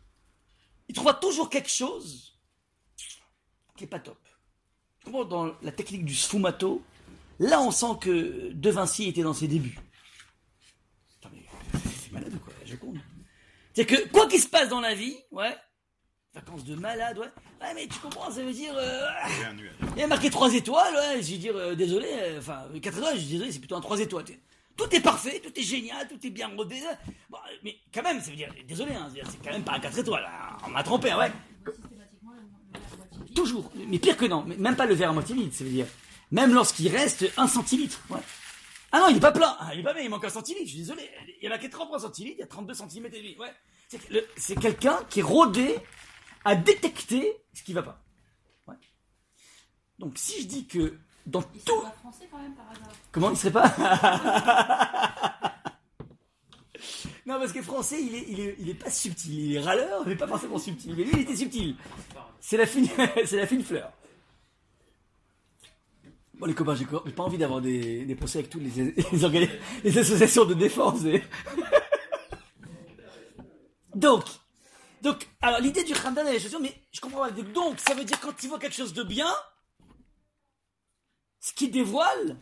[0.89, 2.39] il trouvera toujours quelque chose
[3.77, 4.19] qui est pas top.
[5.07, 6.83] Dans la technique du sfumato,
[7.39, 9.79] là on sent que De Vinci était dans ses débuts.
[12.03, 12.99] C'est malade ou quoi, la Joconde
[13.75, 15.57] C'est que quoi qu'il se passe dans la vie, ouais,
[16.35, 19.07] vacances de malade, ouais, ouais mais tu comprends, ça veut dire, euh,
[19.95, 22.99] il y a marqué 3 étoiles, ouais, je vais dire, euh, désolé, euh, enfin, 4
[22.99, 24.25] étoiles, je désolé, c'est plutôt un 3 étoiles.
[24.77, 26.81] Tout est parfait, tout est génial, tout est bien rodé.
[27.31, 29.99] Bon, mais quand même, ça veut dire, désolé, hein, c'est quand même pas un 4
[29.99, 30.25] étoiles.
[30.27, 31.33] hein, On m'a trompé, ouais.
[33.35, 33.71] Toujours.
[33.89, 34.45] Mais pire que non.
[34.45, 35.87] Même pas le verre à moitié vide, ça veut dire.
[36.31, 38.01] Même lorsqu'il reste un centilitre.
[38.11, 38.21] Ouais.
[38.93, 39.57] Ah non, il est pas plein.
[39.61, 40.65] Ah, il est pas bien, il manque un centilitre.
[40.65, 41.09] Je suis désolé.
[41.41, 43.37] Il y en a que 33 centilitres, il y a 32 centimètres et demi.
[43.37, 43.53] Ouais.
[44.37, 45.77] C'est quelqu'un qui est rodé
[46.45, 48.03] à détecter ce qui va pas.
[49.99, 52.95] Donc si je dis que dans tout pas français quand même par hasard.
[53.13, 53.65] Comment il serait pas
[57.27, 59.33] Non, parce que français, il est, il est, il est pas subtil.
[59.35, 60.95] Il est râleur, mais pas forcément subtil.
[60.97, 61.75] Mais lui, il était subtil.
[62.41, 62.89] C'est la fine,
[63.27, 63.93] c'est la fine fleur.
[66.35, 68.95] Bon, les copains, j'ai pas envie d'avoir des, des procès avec tous les,
[69.83, 71.03] les, associations de défense.
[71.05, 71.25] et-
[73.95, 74.25] donc,
[75.03, 77.31] donc, alors l'idée du Khamdan et les chaussures, mais je comprends pas.
[77.31, 79.33] Donc, ça veut dire quand tu vois quelque chose de bien,
[81.47, 82.37] ce qui dévoile,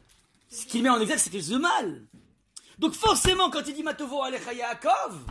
[0.49, 2.07] ce qui met en exergue, c'est quelque chose de mal.
[2.79, 5.27] Donc forcément, quand il dit Matovo Alecha Yaakov,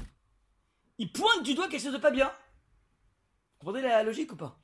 [1.00, 2.32] il pointe du doigt quelque chose de pas bien.
[3.60, 4.60] Vous comprenez la logique ou pas?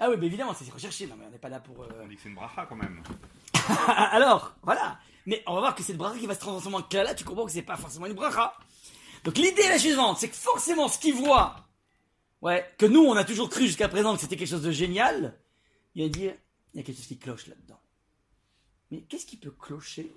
[0.00, 1.06] Ah oui, mais évidemment, c'est recherché.
[1.06, 1.84] Non, mais on n'est pas là pour.
[1.84, 3.00] euh, On dit que c'est une bracha quand même.
[3.86, 4.98] Alors, voilà.
[5.24, 7.14] Mais on va voir que c'est le bracha qui va se transformer en kala.
[7.14, 8.54] Tu comprends que c'est pas forcément une bracha.
[9.22, 11.56] Donc l'idée est la suivante, c'est que forcément, ce qu'il voit,
[12.42, 15.38] ouais, que nous, on a toujours cru jusqu'à présent que c'était quelque chose de génial,
[15.94, 16.34] il va dire,
[16.74, 17.80] il y a quelque chose qui cloche là-dedans.
[18.90, 20.14] Mais qu'est-ce qui peut clocher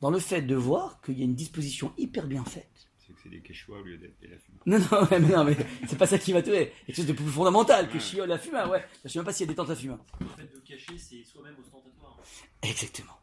[0.00, 3.20] dans le fait de voir qu'il y a une disposition hyper bien faite C'est que
[3.22, 4.58] c'est des quechua au lieu d'être des lafuma.
[4.66, 6.72] Non, non, mais non, mais c'est pas ça qui va tuer.
[6.86, 8.84] Quelque chose de plus fondamental que chiol la fuma, ouais.
[9.04, 9.98] Je sais même pas s'il y a des tentes à fuma.
[10.20, 12.18] Le fait de cacher, c'est soi-même ostentatoire.
[12.62, 13.18] Exactement.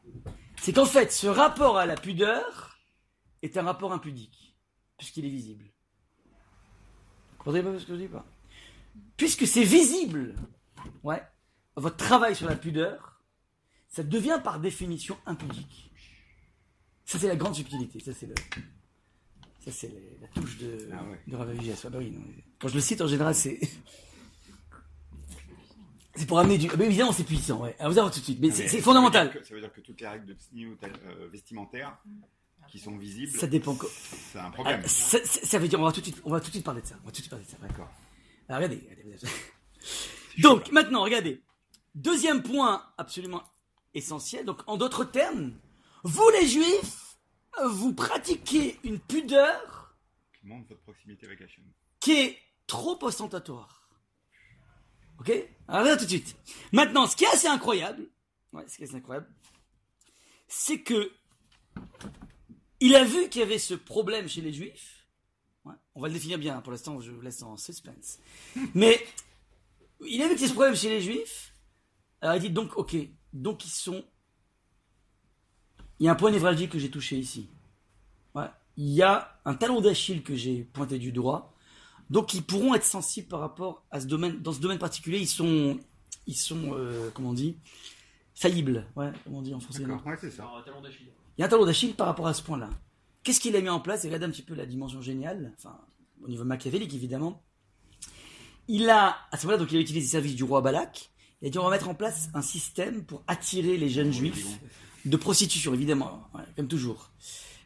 [0.61, 2.77] C'est qu'en fait, ce rapport à la pudeur
[3.41, 4.55] est un rapport impudique,
[4.97, 5.65] puisqu'il est visible.
[7.31, 8.25] Vous comprenez pas ce que je dis pas?
[9.17, 10.35] Puisque c'est visible,
[11.03, 11.21] ouais,
[11.75, 13.12] votre travail sur la pudeur,
[13.93, 15.91] ça devient par définition impudique.
[17.05, 18.35] Ça c'est la grande subtilité, ça c'est le,
[19.63, 21.19] ça c'est les- la touche de, Ah ouais.
[21.27, 21.35] de.
[21.35, 21.45] Ah
[21.89, 22.21] bah oui, non,
[22.59, 23.59] Quand je le cite en général, c'est
[26.15, 26.69] c'est pour amener du.
[26.71, 27.75] ah bah évidemment, c'est puissant, ouais.
[27.79, 29.27] Alors, vous allez voir tout de suite, mais Non, c'est mais fondamental.
[29.27, 31.97] veut dire que- Ça veut dire que toutes les règles de tsniout euh, vestimentaires
[32.69, 33.75] qui sont visibles, Ça dépend.
[34.31, 34.83] c'est un Ah, problème.
[34.87, 36.63] ça, ça- ça veut dire, on va tout de suite, on va tout de suite
[36.65, 36.95] parler de ça.
[37.03, 37.57] On va tout de suite parler de ça.
[37.61, 37.89] D'accord.
[38.47, 39.27] Alors, regardez, regardez, regardez.
[40.39, 41.41] Donc, maintenant, regardez.
[41.95, 43.43] Deuxième point absolument
[43.93, 44.45] essentiel.
[44.45, 45.53] Donc, en d'autres termes,
[46.03, 47.17] vous les juifs,
[47.65, 49.95] vous pratiquez une pudeur
[50.39, 51.63] Qui montre votre proximité avec Hachem.
[51.99, 53.87] qui est trop ostentatoire.
[55.19, 55.31] Ok?
[55.67, 56.35] Alors, tout de suite.
[56.71, 58.09] Maintenant, ce qui est assez incroyable,
[58.51, 59.27] ouais, ce qui est assez incroyable,
[60.47, 61.11] c'est que
[62.79, 65.07] il a vu qu'il y avait ce problème chez les juifs.
[65.63, 68.19] Ouais, on va le définir bien, pour l'instant, je vous laisse en suspense.
[68.73, 68.99] Mais
[70.05, 71.53] il a vu qu'il y a ce problème chez les juifs.
[72.19, 72.95] Alors, il dit donc, ok,
[73.33, 74.03] donc ils sont.
[75.99, 77.49] Il y a un point névralgique que j'ai touché ici.
[78.35, 78.47] Ouais.
[78.77, 81.53] Il y a un talon d'Achille que j'ai pointé du doigt.
[82.09, 84.39] Donc ils pourront être sensibles par rapport à ce domaine.
[84.41, 85.79] Dans ce domaine particulier, ils sont,
[86.27, 87.57] ils sont, euh, comment on dit,
[88.35, 88.87] faillibles.
[88.95, 89.85] Ouais, comment on dit en français?
[89.85, 90.49] ouais, c'est ça.
[91.37, 92.69] Il y a un talon d'Achille par rapport à ce point-là.
[93.23, 94.03] Qu'est-ce qu'il a mis en place?
[94.03, 95.79] Et regardez un petit peu la dimension géniale, enfin,
[96.21, 97.41] au niveau machiavélique évidemment.
[98.67, 101.11] Il a, à ce moment-là, donc il a utilisé les services du roi Balak.
[101.43, 104.59] Il a dit on va mettre en place un système pour attirer les jeunes juifs
[105.05, 107.11] de prostitution, évidemment, ouais, comme toujours.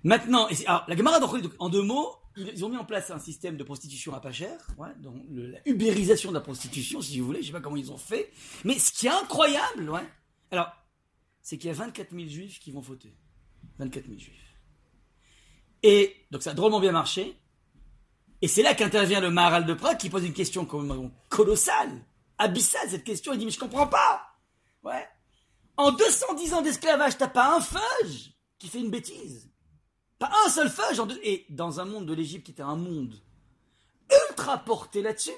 [0.04, 1.20] Maintenant, et alors, la Gemara
[1.60, 4.58] en deux mots, ils, ont mis en place un système de prostitution à pas cher,
[4.78, 7.76] ouais, donc le- la ubérisation de la prostitution, si vous voulez, je sais pas comment
[7.78, 8.32] ils ont fait,
[8.63, 10.08] mais ce qui est incroyable, ouais,
[10.52, 10.72] alors,
[11.42, 13.13] c'est qu'il y a 24 000 juifs qui vont fauter.
[13.80, 14.56] 24 000 juifs.
[15.84, 17.38] Et donc ça a drôlement bien marché.
[18.42, 20.66] Et c'est là qu'intervient le Maharal de Prague qui pose une question
[21.30, 21.92] colossale,
[22.38, 23.34] abyssale cette question.
[23.34, 24.21] Il dit mais je comprends pas.
[24.84, 25.08] Ouais.
[25.78, 29.52] En 210 ans d'esclavage, t'as pas un feuge qui fait une bêtise.
[30.19, 31.02] Pas un seul feuge.
[31.23, 33.21] Et dans un monde de l'Égypte qui était un monde
[34.30, 35.32] ultra porté là-dessus,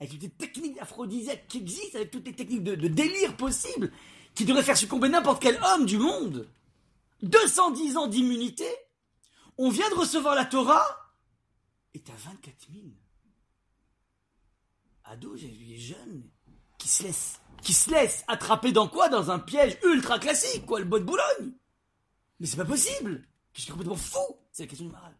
[0.00, 3.92] avec toutes les techniques aphrodisiaques qui existent, avec toutes les techniques de, de délire possibles,
[4.34, 6.48] qui devraient faire succomber n'importe quel homme du monde.
[7.22, 8.66] 210 ans d'immunité,
[9.58, 10.84] on vient de recevoir la Torah,
[11.92, 12.86] et t'as 24 000
[15.10, 16.22] ados, j'ai vu les jeunes,
[16.78, 19.08] qui se laissent, qui se laissent attraper dans quoi?
[19.08, 21.52] Dans un piège ultra classique, quoi, le bois de Boulogne.
[22.38, 23.22] Mais c'est pas possible.
[23.52, 24.36] Je suis complètement fou.
[24.52, 25.14] C'est la question du moral.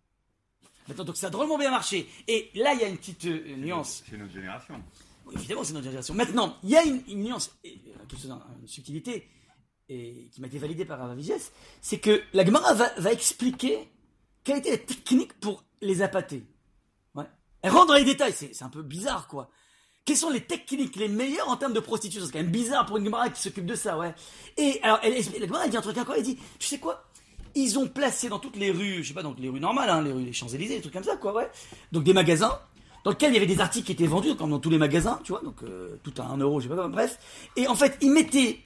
[0.89, 2.09] Maintenant, donc ça a drôlement bien marché.
[2.27, 4.03] Et là, il y a une petite euh, nuance.
[4.09, 4.83] C'est notre génération.
[5.27, 6.15] Oui, Évidemment, c'est notre génération.
[6.15, 7.69] Maintenant, il y a une, une nuance, euh,
[8.11, 9.29] chose, une subtilité,
[9.89, 13.89] et qui m'a été validée par Ravigès, c'est que la Gemara va, va expliquer
[14.45, 16.45] quelle était la technique pour les appâter.
[17.15, 17.27] Ouais.
[17.63, 19.51] Elle rentre dans les détails, c'est un peu bizarre, quoi.
[20.05, 22.25] Quelles sont les techniques les meilleures en termes de prostitution?
[22.27, 24.15] C'est quand même bizarre pour une Gemara qui s'occupe de ça, ouais.
[24.57, 27.05] Et alors, elle, la Gemara elle dit un truc incroyable, elle dit, tu sais quoi?
[27.55, 30.03] Ils ont placé dans toutes les rues, je sais pas, donc les rues normales, hein,
[30.03, 31.51] les rues des Champs-Élysées, des trucs comme ça, quoi, ouais.
[31.93, 32.59] Donc des magasins,
[33.05, 35.21] dans lesquels il y avait des articles qui étaient vendus, comme dans tous les magasins,
[35.25, 37.19] tu vois, donc euh, tout à 1 euro, je sais pas, bref.
[37.57, 38.61] Et en fait, ils mettaient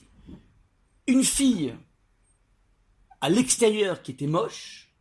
[1.06, 1.74] une fille
[3.20, 4.92] à l'extérieur qui était moche,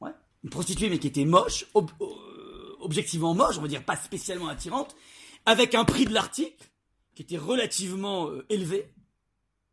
[0.00, 0.12] ouais,
[0.42, 1.82] une prostituée mais qui était moche, euh,
[2.80, 4.96] objectivement moche, on va dire pas spécialement attirante,
[5.46, 6.64] avec un prix de l'article
[7.14, 8.92] qui était relativement euh, élevé.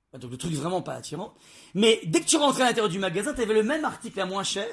[0.10, 1.34] Enfin, Donc le truc vraiment pas attirant.
[1.74, 4.26] Mais dès que tu rentrais à l'intérieur du magasin, tu avais le même article à
[4.26, 4.68] moins cher,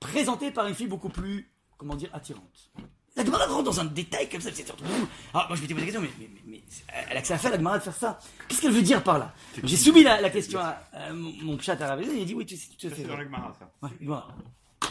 [0.00, 2.70] présenté par une fille beaucoup plus, comment dire, attirante.
[3.16, 4.84] La Gemara rentre dans un détail comme ça, c'est surtout.
[5.32, 6.62] Alors moi je m'étais posé la question, mais, mais, mais, mais
[7.10, 8.18] elle a que ça à faire la Gemara de faire ça.
[8.46, 9.34] Qu'est-ce qu'elle veut dire par là?
[9.64, 12.34] J'ai soumis la, la question à, à mon, mon chat à Ravel, il a dit
[12.34, 12.94] oui, tu sais, tu sais.
[12.94, 13.72] c'est dans la Gemara, ça.
[13.80, 14.90] Ouais.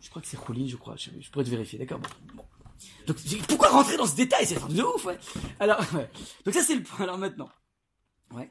[0.00, 0.96] Je crois que c'est Roulin, je crois.
[0.96, 2.44] Je, je pourrais te vérifier, d'accord bon, bon.
[3.48, 4.46] Pourquoi rentrer dans ce détail?
[4.46, 5.06] C'est un de ouf.
[5.58, 5.80] Alors,
[6.44, 6.82] donc ça c'est le.
[6.98, 7.50] Alors maintenant,
[8.34, 8.50] ouais.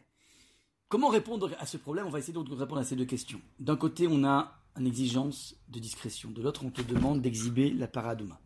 [0.88, 2.08] Comment répondre à ce problème?
[2.08, 3.40] On va essayer de répondre à ces deux questions.
[3.60, 6.32] D'un côté, on a une exigence de discrétion.
[6.32, 8.40] De l'autre, on te demande d'exhiber la paradouma.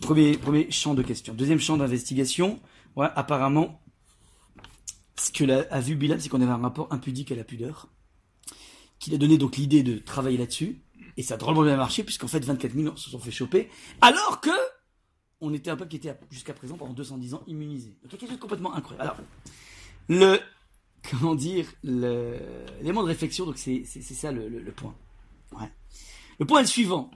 [0.00, 1.34] Premier, premier champ de question.
[1.34, 2.60] Deuxième champ d'investigation.
[2.96, 3.80] Ouais, apparemment,
[5.16, 7.88] ce que a vu Bilam, c'est qu'on avait un rapport impudique à la pudeur,
[8.98, 10.82] qu'il a donné donc l'idée de travailler là-dessus,
[11.16, 14.40] et ça a drôlement bien marché, puisqu'en fait 24 000 se sont fait choper, alors
[14.40, 14.50] que
[15.40, 17.96] on était un peuple qui était jusqu'à présent pendant 210 ans immunisé.
[18.02, 19.02] Donc quelque chose de complètement incroyable.
[19.02, 19.16] Alors,
[20.08, 20.40] le,
[21.10, 24.94] comment dire, l'élément de réflexion, donc c'est, ça le point.
[25.52, 25.70] Ouais.
[26.38, 27.10] Le point est le suivant.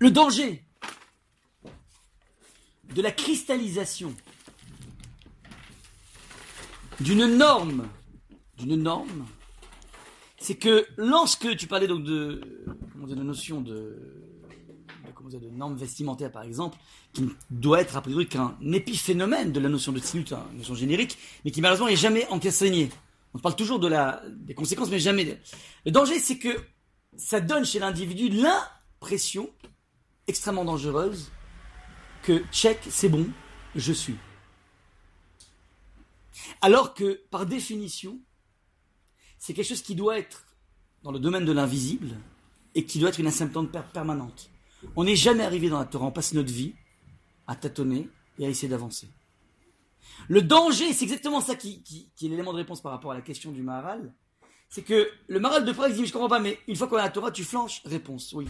[0.00, 0.64] Le danger
[2.94, 4.14] de la cristallisation
[7.00, 7.86] d'une norme,
[8.58, 9.26] d'une norme,
[10.38, 12.40] c'est que lorsque tu parlais donc de,
[12.96, 13.96] de notion de,
[15.14, 16.76] comment dire, de norme vestimentaire par exemple,
[17.12, 21.18] qui doit être a priori qu'un épiphénomène de la notion de hein, une notion générique,
[21.44, 22.88] mais qui malheureusement est jamais encaissée.
[23.34, 25.24] On parle toujours de la, des conséquences, mais jamais.
[25.24, 25.36] de-
[25.86, 26.56] Le danger, c'est que
[27.16, 29.50] ça donne chez l'individu l'impression
[30.26, 31.30] extrêmement dangereuse
[32.22, 33.26] que check, c'est bon,
[33.74, 34.16] je suis.
[36.60, 38.18] Alors que, par définition,
[39.38, 40.44] c'est quelque chose qui doit être
[41.02, 42.16] dans le domaine de l'invisible
[42.74, 44.50] et qui doit être une asymptote per- permanente.
[44.96, 46.74] On n'est jamais arrivé dans la Torah, on passe notre vie
[47.46, 49.08] à tâtonner et à essayer d'avancer.
[50.28, 51.82] Le danger, c'est exactement ça qui,
[52.20, 54.12] est l'élément de réponse par rapport à la question du Maharal,
[54.68, 57.02] c'est que le Maharal de Prague dit, je comprends pas, mais une fois qu'on a
[57.02, 58.46] la Torah, tu flanches Réponse, oui.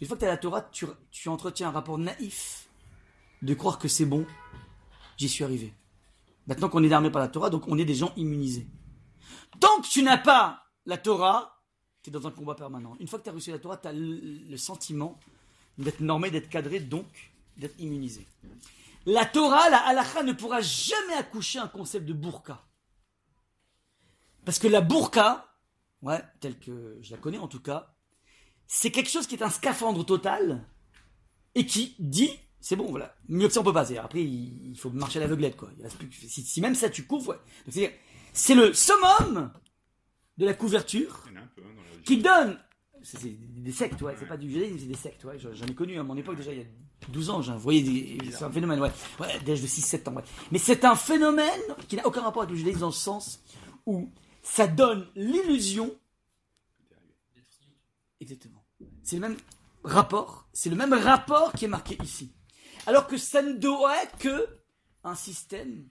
[0.00, 0.68] Une fois que tu as la Torah,
[1.10, 2.68] tu entretiens un rapport naïf
[3.42, 4.26] de croire que c'est bon,
[5.16, 5.72] j'y suis arrivé.
[6.46, 8.66] Maintenant qu'on est armé par la Torah, donc on est des gens immunisés.
[9.60, 11.62] Tant que tu n'as pas la Torah,
[12.02, 12.96] tu es dans un combat permanent.
[13.00, 15.18] Une fois que tu as reçu la Torah, tu as le, sentiment
[15.78, 17.06] d'être normé, d'être cadré, donc
[17.56, 18.26] d'être immunisé.
[19.06, 22.62] La Torah, la halakha ne pourra jamais accoucher un concept de burqa.
[24.44, 25.48] Parce que la burqa,
[26.02, 27.94] ouais, telle que je la connais en tout cas,
[28.66, 30.66] c'est quelque chose qui est un scaphandre total
[31.54, 32.30] et qui dit
[32.66, 33.14] c'est bon voilà.
[33.28, 33.84] Mieux que ça on peut pas.
[33.84, 35.68] C'est après il, faut marcher à l'aveuglette quoi.
[35.76, 37.36] Il reste plus que- si, si même ça tu couvres ouais.
[37.68, 37.94] C'est
[38.32, 39.52] c'est le summum
[40.38, 41.24] de la couverture
[41.54, 42.58] peu hein, qui donne
[43.02, 44.16] c'est des sectes ouais.
[44.18, 45.38] C'est pas du judaïsme c'est des sectes ouais.
[45.38, 46.66] J'en- ai connu à mon époque déjà il y a
[47.10, 48.90] 12 ans voyais des c'est un phénomène ouais.
[49.20, 50.24] Ouais d'âge de 6 7 ans ouais.
[50.50, 53.42] Mais c'est un phénomène qui n'a aucun rapport avec le judaïsme dans le sens
[53.84, 54.10] où
[54.42, 55.94] ça donne l'illusion
[58.20, 58.64] Exactement.
[59.02, 59.36] C'est le même
[59.82, 62.32] rapport, c'est le même rapport qui est marqué ici.
[62.86, 64.46] Alors que ça ne doit être que
[65.04, 65.88] un système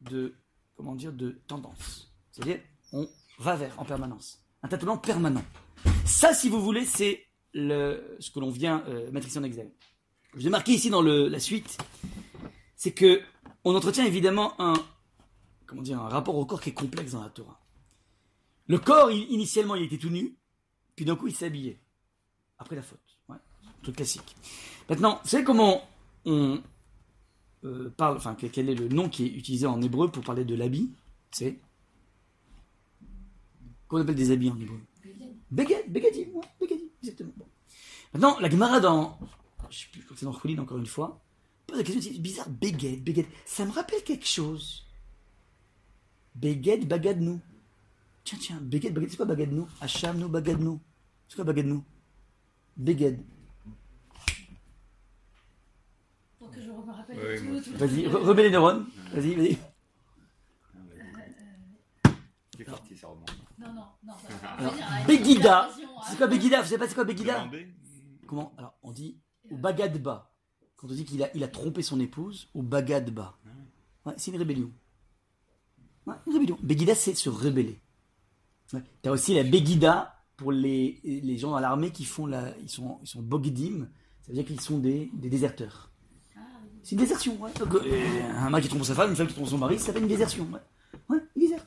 [0.00, 0.34] de,
[0.76, 2.12] comment dire, de tendance.
[2.30, 2.60] C'est-à-dire,
[2.92, 4.42] on va vers en permanence.
[4.62, 5.44] Un tâtonnement permanent.
[6.04, 9.70] Ça, si vous voulez, c'est ce que l'on vient euh, mettre ici en examen.
[10.36, 11.78] Je l'ai marqué ici dans la suite,
[12.76, 13.22] c'est que
[13.64, 14.74] on entretient évidemment un,
[15.66, 17.60] comment dire, un rapport au corps qui est complexe dans la Torah.
[18.66, 20.36] Le corps, initialement, il était tout nu,
[20.94, 21.80] puis d'un coup, il s'habillait.
[22.58, 23.07] Après la faute.
[23.92, 24.36] Classique.
[24.88, 25.82] Maintenant, vous savez comment
[26.24, 26.60] on
[27.64, 30.54] euh, parle, enfin, quel est le nom qui est utilisé en hébreu pour parler de
[30.54, 30.92] l'habit
[31.30, 31.58] C'est.
[33.88, 34.80] Qu'on appelle des habits en hébreu
[35.50, 36.28] Beged, begadim,
[36.60, 36.68] ouais,
[37.02, 37.32] exactement.
[38.12, 39.18] Maintenant, la Gemara dans.
[39.70, 41.20] Je sais plus, c'est dans Choulin encore une fois.
[41.66, 43.26] Pose la question, c'est bizarre, beged, beged.
[43.46, 44.86] Ça me rappelle quelque chose.
[46.34, 47.40] Beged, bagadnou.
[48.28, 50.78] Tiens, tiens, Beged, Beged, c'est quoi Bagadnou Hacham, nous, Bagadnou.
[51.28, 51.82] C'est quoi Bagadnou
[52.76, 53.24] Beged.
[56.38, 57.07] Pour que je me rappelle Ouais, tout, moi tout,
[57.76, 58.86] Vas-y, remets les neurones.
[59.12, 59.58] Vas-y, vas-y.
[62.56, 63.30] C'est parti, ça remonte.
[63.58, 64.12] Non, non, non.
[64.58, 65.70] Alors, Alors, Begida.
[66.08, 67.48] C'est quoi Begida Vous savez pas c'est quoi Begida.
[68.26, 68.52] Comment?
[68.58, 69.18] Alors, on dit
[69.50, 70.30] ou Bagadba.
[70.76, 73.38] quand on dit qu'il a, il a trompé son épouse au Bagadba.
[74.04, 74.70] Ouais, c'est une rébellion.
[76.06, 76.58] Ouais, une rébellion.
[76.62, 77.80] Begida, c'est se rebeller.
[78.72, 78.82] Ouais.
[79.02, 82.56] T'as aussi la Begida pour les, les gens dans l'armée qui font la.
[82.58, 83.88] Ils sont, ils sont Bogdim,
[84.20, 85.90] ça veut dire qu'ils sont des, des déserteurs.
[86.88, 87.50] C'est une désertion, ouais.
[87.60, 90.04] Euh, un mari qui trompe sa femme, une femme qui trompe son mari, ça s'appelle
[90.04, 90.60] une désertion, ouais.
[91.10, 91.66] Ouais, une déserte.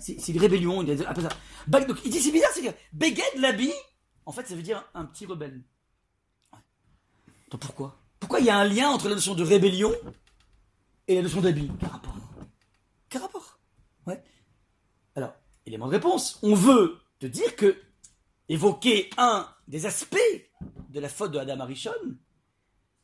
[0.00, 1.28] C'est, une rébellion, il y a- après ça.
[1.68, 3.70] Donc, il dit, c'est bizarre, c'est que Beged, l'habit,
[4.26, 5.62] en fait, ça veut dire un petit rebelle.
[7.60, 8.02] Pourquoi?
[8.18, 9.92] Pourquoi il y a un lien entre la notion de rébellion
[11.06, 11.70] et la notion d'habit?
[11.78, 12.16] Quel rapport?
[13.08, 13.60] Quel rapport?
[14.08, 14.20] Ouais.
[15.14, 15.34] Alors,
[15.66, 16.40] élément de réponse.
[16.42, 17.80] On veut te dire que
[18.48, 20.18] évoquer un des aspects
[20.90, 21.92] de la faute de Adam Arishon,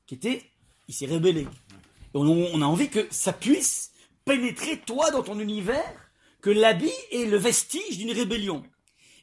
[0.07, 0.51] qui était,
[0.89, 1.43] il s'est rébellé.
[1.43, 3.93] Et on, on a envie que ça puisse
[4.25, 6.11] pénétrer toi dans ton univers,
[6.41, 8.63] que l'habit est le vestige d'une rébellion.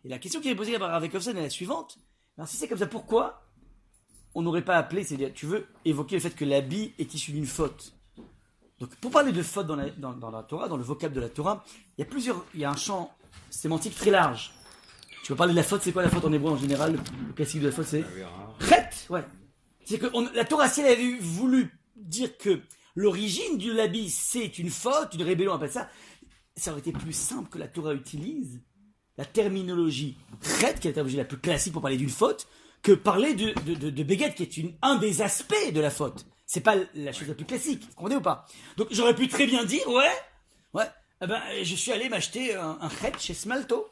[0.03, 1.97] Et la question qui est posée par Ravekovsen est la suivante.
[2.37, 3.43] Alors si c'est comme ça, pourquoi
[4.33, 7.45] on n'aurait pas appelé, c'est-à-dire, tu veux évoquer le fait que l'habit est issu d'une
[7.45, 7.93] faute?
[8.79, 11.21] Donc pour parler de faute dans la, dans, dans la Torah, dans le vocable de
[11.21, 11.63] la Torah,
[11.97, 13.13] il y a plusieurs, il y a un champ
[13.49, 14.53] sémantique très large.
[15.23, 16.97] Tu veux parler de la faute, c'est quoi la faute en hébreu en général?
[17.27, 18.03] Le classique de la faute, c'est
[18.59, 19.23] Chet, ouais.
[19.85, 22.61] C'est que la Torah, si elle avait voulu dire que
[22.95, 25.89] l'origine du l'habit, c'est une faute, une rébellion, on appelle ça,
[26.55, 28.61] ça aurait été plus simple que la Torah utilise
[29.17, 32.47] la terminologie Chet, qui est la terminologie la plus classique pour parler d'une faute,
[32.81, 34.03] que parler de, de, de,
[34.33, 36.25] qui est un des aspects de la faute.
[36.45, 38.45] C'est pas la chose la plus classique, vous comprenez ou pas?
[38.77, 40.11] Donc j'aurais pu très bien dire, ouais,
[40.73, 40.89] ouais,
[41.21, 43.87] eh ben, je suis allé m'acheter un, un chez Smalto.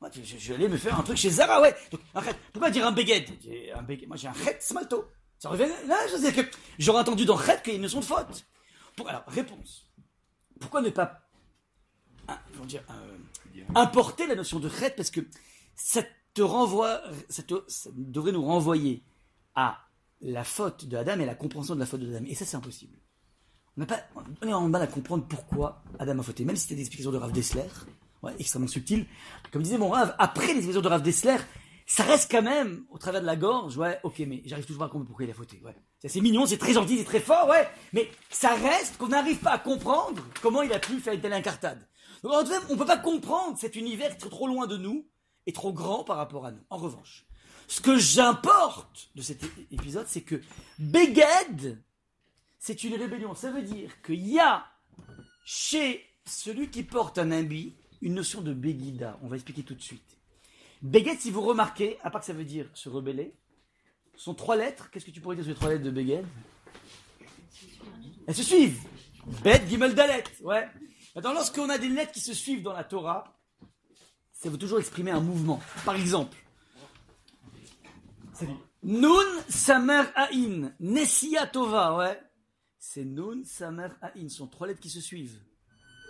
[0.00, 1.74] Ouais, je, suis allé me faire un truc chez Zara, ouais.
[1.90, 2.36] Donc, un Chet.
[2.52, 3.32] Pourquoi dire un Béguette
[3.74, 4.08] un Béguette.
[4.08, 5.08] Moi, j'ai un Chet Smalto.
[5.38, 7.82] Ça revient là, je veux dire que j'aurais entendu dans Chet qu'il y a une
[7.82, 8.46] notion de faute.
[8.96, 9.90] Pour, alors, réponse.
[10.60, 11.28] Pourquoi ne pas
[12.30, 12.34] euh,
[13.74, 15.20] importer la notion de Chet Parce que
[15.74, 17.42] ça te renvoie, ça,
[17.92, 19.04] devrait nous renvoyer
[19.56, 19.78] à
[20.20, 22.24] la faute de Adam et la compréhension de la faute de Adam.
[22.26, 22.96] Et ça, c'est impossible.
[23.76, 24.00] On n'a pas,
[24.42, 27.12] on est en mal à comprendre pourquoi Adam a fauté, même si c'était des explications
[27.12, 27.68] de Rav Dessler,
[28.22, 29.06] ouais, extrêmement subtiles.
[29.52, 31.36] Comme disait mon Rav, après les explications de Rav Dessler,
[31.86, 34.86] ça reste quand même au travers de la gorge, ouais, ok, mais j'arrive toujours à
[34.86, 35.74] comprendre pourquoi il a fauté, ouais.
[36.06, 39.52] C'est mignon, c'est très gentil, c'est très fort, ouais, mais ça reste qu'on n'arrive pas
[39.52, 41.80] à comprendre comment il a pu faire une telle incartade.
[42.22, 44.76] Donc en tout cas, on peut pas comprendre cet univers qui est trop loin de
[44.76, 45.06] nous
[45.46, 46.62] et trop grand par rapport à nous.
[46.68, 47.26] En revanche,
[47.68, 50.42] ce que j'importe de cet épisode, c'est que
[50.78, 51.82] Beged,
[52.58, 53.34] c'est une rébellion.
[53.34, 54.66] Ça veut dire qu'il y a
[55.44, 59.18] chez celui qui porte un habit une notion de Begida.
[59.22, 60.18] On va expliquer tout de suite.
[60.82, 63.34] Beged, si vous remarquez, à part que ça veut dire se rebeller,
[64.16, 64.90] sont trois lettres.
[64.90, 66.24] Qu'est-ce que tu pourrais dire sur les trois lettres de Beged
[68.26, 68.80] Elles se suivent.
[69.42, 70.24] Bet, Gimel, Dalet.
[70.42, 70.68] Ouais.
[71.14, 73.36] Maintenant, lorsqu'on a des lettres qui se suivent dans la Torah,
[74.32, 75.60] ça veut toujours exprimer un mouvement.
[75.84, 76.36] Par exemple.
[78.82, 80.72] Nun Samer Aïn.
[80.78, 82.20] Nessia Tova, ouais.
[82.78, 84.28] C'est Nun Samer Aïn.
[84.28, 85.40] Ce sont trois lettres qui se suivent.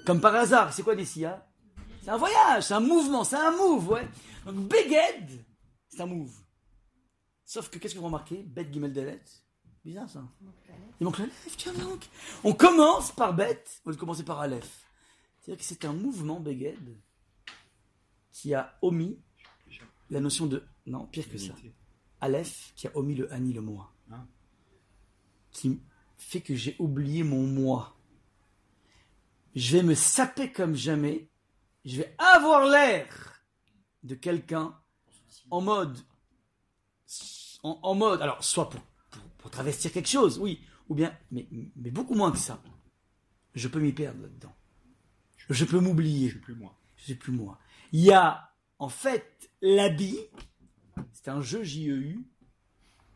[0.04, 1.47] Comme par hasard, c'est quoi Nessia
[2.02, 4.08] C'est un voyage, c'est un mouvement, c'est un move, ouais.
[4.46, 5.44] Donc Beged,
[5.88, 6.34] c'est un move.
[7.44, 8.42] Sauf que qu'est-ce que vous remarquez?
[8.42, 9.22] Bet Gimel Dalet.
[9.84, 10.22] Bizarre ça.
[11.00, 12.08] Il manque l'Aleph, tiens donc.
[12.44, 14.86] On commence par Bet, on va commencer par Aleph.
[15.40, 16.98] C'est-à-dire que c'est un mouvement Beged
[18.32, 19.18] qui a omis
[20.10, 20.62] la notion de.
[20.86, 21.54] Non, pire que ça.
[22.20, 23.92] Aleph qui a omis le Ani, le moi.
[24.10, 24.26] Ah.
[25.52, 25.80] Qui
[26.16, 27.96] fait que j'ai oublié mon moi.
[29.54, 31.30] Je vais me saper comme jamais.
[31.84, 33.42] Je vais avoir l'air
[34.02, 34.74] de quelqu'un
[35.50, 35.98] en mode.
[37.62, 38.22] En, en mode.
[38.22, 40.60] Alors, soit pour, pour, pour travestir quelque chose, oui.
[40.88, 41.16] Ou bien.
[41.30, 42.62] Mais, mais beaucoup moins que ça.
[43.54, 44.54] Je peux m'y perdre là-dedans.
[45.50, 46.74] Je peux m'oublier Je suis plus moi.
[46.96, 47.58] je sais plus moi.
[47.92, 50.18] Il y a en fait l'habit,
[51.12, 52.18] c'est un jeu JEU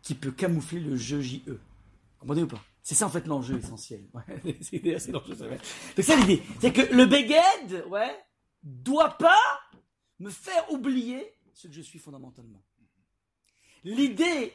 [0.03, 1.41] qui peut camoufler le jeu JE.
[1.47, 1.59] Vous
[2.19, 2.63] comprenez ou pas?
[2.83, 4.05] C'est ça en fait l'enjeu essentiel.
[4.15, 5.35] Ouais, c'est l'enjeu.
[5.37, 8.17] Donc ça l'idée, c'est que le Beged, ouais,
[8.63, 9.41] doit pas
[10.19, 12.63] me faire oublier ce que je suis fondamentalement.
[13.85, 14.55] L'idée,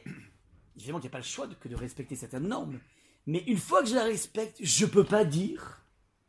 [0.76, 2.80] évidemment qu'il n'y a pas le choix que de respecter certaines normes,
[3.26, 5.84] mais une fois que je la respecte, je peux pas dire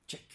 [0.07, 0.27] check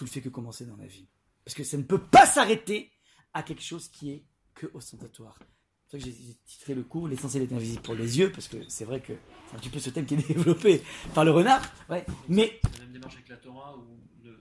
[0.00, 1.06] tout ne fait que commencer dans la vie.
[1.44, 2.90] Parce que ça ne peut pas s'arrêter
[3.34, 4.24] à quelque chose qui est
[4.54, 5.38] que ostentatoire.
[5.86, 8.56] C'est ça que j'ai titré le cours L'essentiel est invisible pour les yeux, parce que
[8.66, 9.12] c'est vrai que
[9.48, 10.82] c'est un petit peu ce thème qui est développé
[11.14, 11.60] par le renard.
[11.90, 12.06] Ouais.
[12.30, 14.38] Mais la même démarche avec la Torah où le, le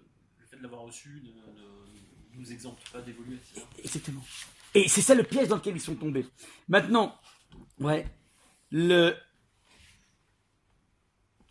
[0.60, 3.66] de l'avoir reçu ne, ne nous exempte pas d'évoluer, etc.
[3.80, 4.24] Exactement.
[4.76, 6.26] Et c'est ça le piège dans lequel ils sont tombés.
[6.68, 7.16] Maintenant,
[7.80, 8.06] ouais,
[8.70, 9.16] le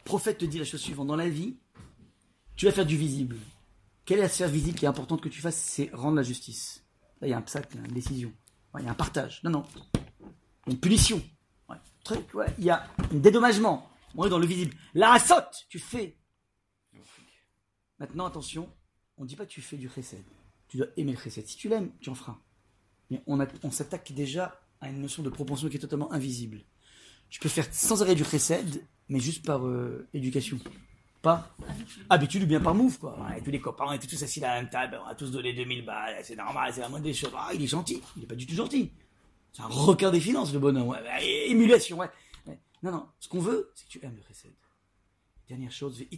[0.05, 1.09] prophète te dit la chose suivante.
[1.09, 1.59] Dans la vie,
[2.57, 3.37] tu vas faire du visible.
[4.05, 5.57] Quelle est la sphère visible qui est importante que tu fasses?
[5.57, 6.85] C'est rendre la justice.
[7.21, 8.33] Là, il y a un psaque, une décision.
[8.73, 9.43] Ouais, il y a un partage.
[9.43, 9.65] Non, non.
[10.67, 11.23] Une punition.
[11.69, 11.77] Ouais.
[12.05, 12.47] truc, ouais.
[12.59, 13.91] Il y a un dédommagement.
[14.15, 14.75] On est dans le visible.
[14.95, 16.17] La saute, tu fais.
[17.99, 18.73] Maintenant, attention,
[19.19, 20.23] on ne dit pas que tu fais du chesed.
[20.69, 21.47] Tu dois aimer le chesed.
[21.47, 22.37] Si tu l'aimes, tu en feras.
[23.11, 26.61] Mais on, s'attaque déjà à une notion de propension qui est totalement invisible.
[27.31, 30.59] Tu peux faire sans arrêt du chesed, mais juste par euh, éducation.
[31.23, 31.55] Pas
[32.11, 33.19] habitude ou bien par move, quoi.
[33.45, 35.53] Tous les copains, on était tous assis à la même table, on a tous donné
[35.53, 37.33] 2000 balles, c'est normal, c'est la moindre des choses.
[37.37, 38.93] Ah, il est gentil, il est pas du tout gentil.
[39.53, 40.97] C'est un requin des finances, le bonhomme,
[41.49, 42.11] émulation, ouais.
[42.83, 44.53] Non, non, ce qu'on veut, c'est que tu aimes le chesed.
[45.49, 46.01] Dernière chose.
[46.01, 46.09] Et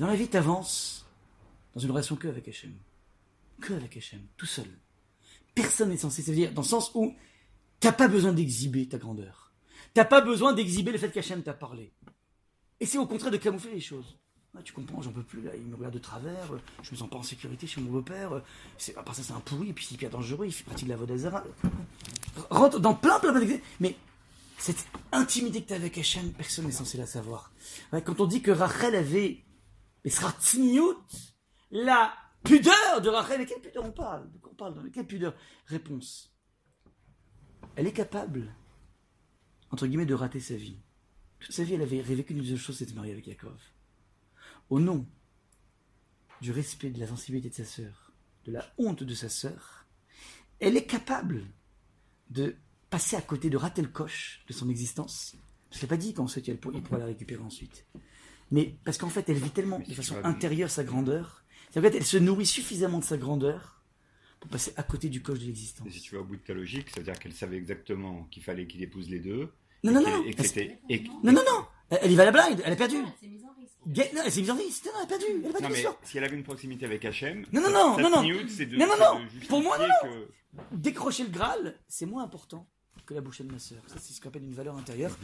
[0.00, 1.09] dans la vie, t'avances
[1.74, 2.74] dans une relation que avec Hachem.
[3.60, 4.68] Que avec Hachem, tout seul.
[5.54, 7.14] Personne n'est censé, ça veut dire, dans le sens où
[7.80, 9.52] t'as pas besoin d'exhiber ta grandeur.
[9.94, 11.92] T'as pas besoin d'exhiber le fait qu'Hachem t'a parlé.
[12.78, 14.16] Et c'est au contraire de camoufler les choses.
[14.56, 17.08] Ah, tu comprends, j'en peux plus, il me regarde de travers, euh, je me sens
[17.08, 18.40] pas en sécurité chez mon beau-père, euh,
[18.78, 20.96] c'est, ça c'est un pourri, et puis c'est hyper dangereux, il fait partie de la
[20.96, 21.44] Vodazara.
[22.50, 23.62] Rentre dans plein, plein, plein d'exemples.
[23.78, 23.94] Mais
[24.58, 27.52] cette intimité que tu as avec Hachem, personne n'est censé la savoir.
[27.92, 29.44] Quand on dit que Rachel avait,
[30.04, 30.96] mais sera tzniut,
[31.70, 32.12] la
[32.42, 35.34] pudeur de Rachel, de quelle pudeur on parle De quoi on parle De quelle pudeur?
[35.66, 36.34] Réponse.
[37.76, 38.54] Elle est capable,
[39.70, 40.78] entre guillemets, de rater sa vie.
[41.38, 43.58] Toute sa vie, elle avait rêvé qu'une seule chose, c'était marier avec Yaakov.
[44.68, 45.06] Au nom
[46.40, 48.12] du respect, de la sensibilité de sa sœur,
[48.44, 49.86] de la honte de sa sœur,
[50.58, 51.46] elle est capable
[52.30, 52.56] de
[52.90, 55.36] passer à côté, de rater le coche de son existence.
[55.68, 57.86] Parce qu'elle n'a pas dit qu'ensuite elle pour- il pourra la récupérer ensuite.
[58.50, 61.39] Mais parce qu'en fait, elle vit tellement de façon intérieure sa grandeur,
[61.74, 63.82] qu'en fait, elle se nourrit suffisamment de sa grandeur
[64.40, 65.86] pour passer à côté du coche de l'existence.
[65.86, 68.66] Et si tu vas au bout de ta logique, c'est-à-dire qu'elle savait exactement qu'il fallait
[68.66, 69.50] qu'il épouse les deux.
[69.82, 70.22] Non, non, non,
[71.22, 73.44] Non, non, non Elle y va à la blind, elle a perdu Elle s'est mise
[73.44, 74.14] en risque.
[74.14, 75.84] Non, elle s'est mise en c'était- non, elle a perdu, elle a perdu Non, mais
[76.04, 77.46] si elle avait une proximité avec Hachem.
[77.52, 78.22] Non, non, non, non, non.
[78.22, 79.26] tzniut, c'est de, Non, non, non.
[79.48, 80.28] Pour moi, non, que-
[80.72, 82.66] Décrocher le Graal, c'est moins important
[83.06, 83.78] que la bouchée de ma sœur.
[83.86, 85.16] Ça, c'est ce qu'on appelle une valeur intérieure.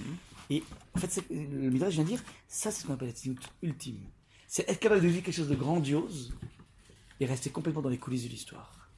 [0.50, 0.62] Et
[0.94, 4.00] en fait, le Midrash vient de dire, ça, c'est ce qu'on appelle la tzniut ultime.
[4.48, 6.32] C'est être capable de vivre quelque chose de grandiose
[7.20, 8.88] et rester complètement dans les coulisses de l'histoire.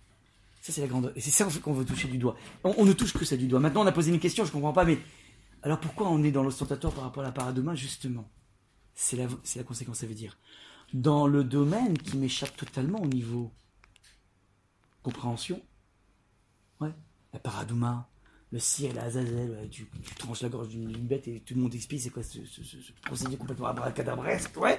[0.61, 1.12] Ça, c'est la grandeur.
[1.16, 2.36] Et c'est ça qu'on veut toucher du doigt.
[2.64, 3.61] On, ne touche que ça du doigt.
[3.61, 4.99] Maintenant, on a posé une question, je comprends pas, mais
[5.62, 8.28] alors pourquoi on est dans l'ostentatoire par rapport à la paradoma Justement,
[8.94, 9.26] c'est la,
[9.57, 10.36] la conséquence, ça veut dire.
[10.92, 13.53] Dans le domaine qui m'échappe totalement au niveau
[15.03, 15.61] compréhension,
[16.80, 16.92] Ouais.
[17.32, 18.09] La paradouma,
[18.53, 21.61] le cire, la azazel, tu, tu tranches la gorge d'une d'une bête et tout le
[21.61, 24.78] monde explique c'est quoi ce, ce, ce- ce procédé complètement abracadabresque, ouais.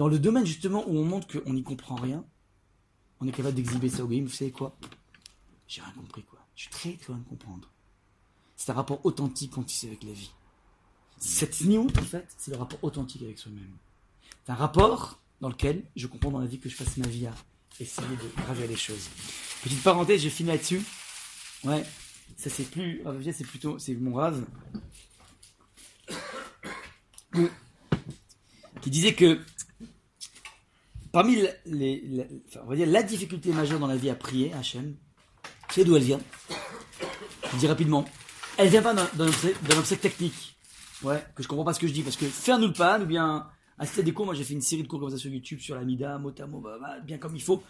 [0.00, 2.24] Dans le domaine justement où on montre qu'on n'y comprend rien,
[3.20, 4.74] on est capable d'exhiber ça au game, vous savez quoi?
[5.68, 6.38] J'ai rien compris quoi.
[6.56, 7.70] Je suis très très loin de comprendre.
[8.56, 10.30] C'est un rapport authentique qu'on tisse avec la vie.
[11.18, 13.76] Cette niout, en fait, c'est le rapport authentique avec soi-même.
[14.46, 17.26] C'est un rapport dans lequel je comprends dans la vie que je passe ma vie
[17.26, 17.34] à
[17.78, 19.06] essayer de gravir les choses.
[19.62, 20.80] Petite parenthèse, je finis là-dessus.
[21.62, 21.84] Ouais,
[22.38, 23.02] ça c'est plus.
[23.34, 23.78] C'est plutôt.
[23.78, 24.46] C'est mon rave.
[28.80, 29.38] Qui disait que.
[31.12, 32.26] Parmi les.
[32.48, 34.94] enfin, on va dire la difficulté majeure dans la vie à prier, Hachem,
[35.70, 36.20] c'est d'où elle vient.
[37.52, 38.04] Je dis rapidement.
[38.56, 40.56] Elle vient pas d'un obsèque technique.
[41.02, 42.02] Ouais, que je comprends pas ce que je dis.
[42.02, 43.48] Parce que faire nous le pan, ou bien
[43.78, 45.60] assister à des cours, moi j'ai fait une série de cours comme ça sur YouTube,
[45.60, 47.62] sur la Mida, mot à bien comme il faut.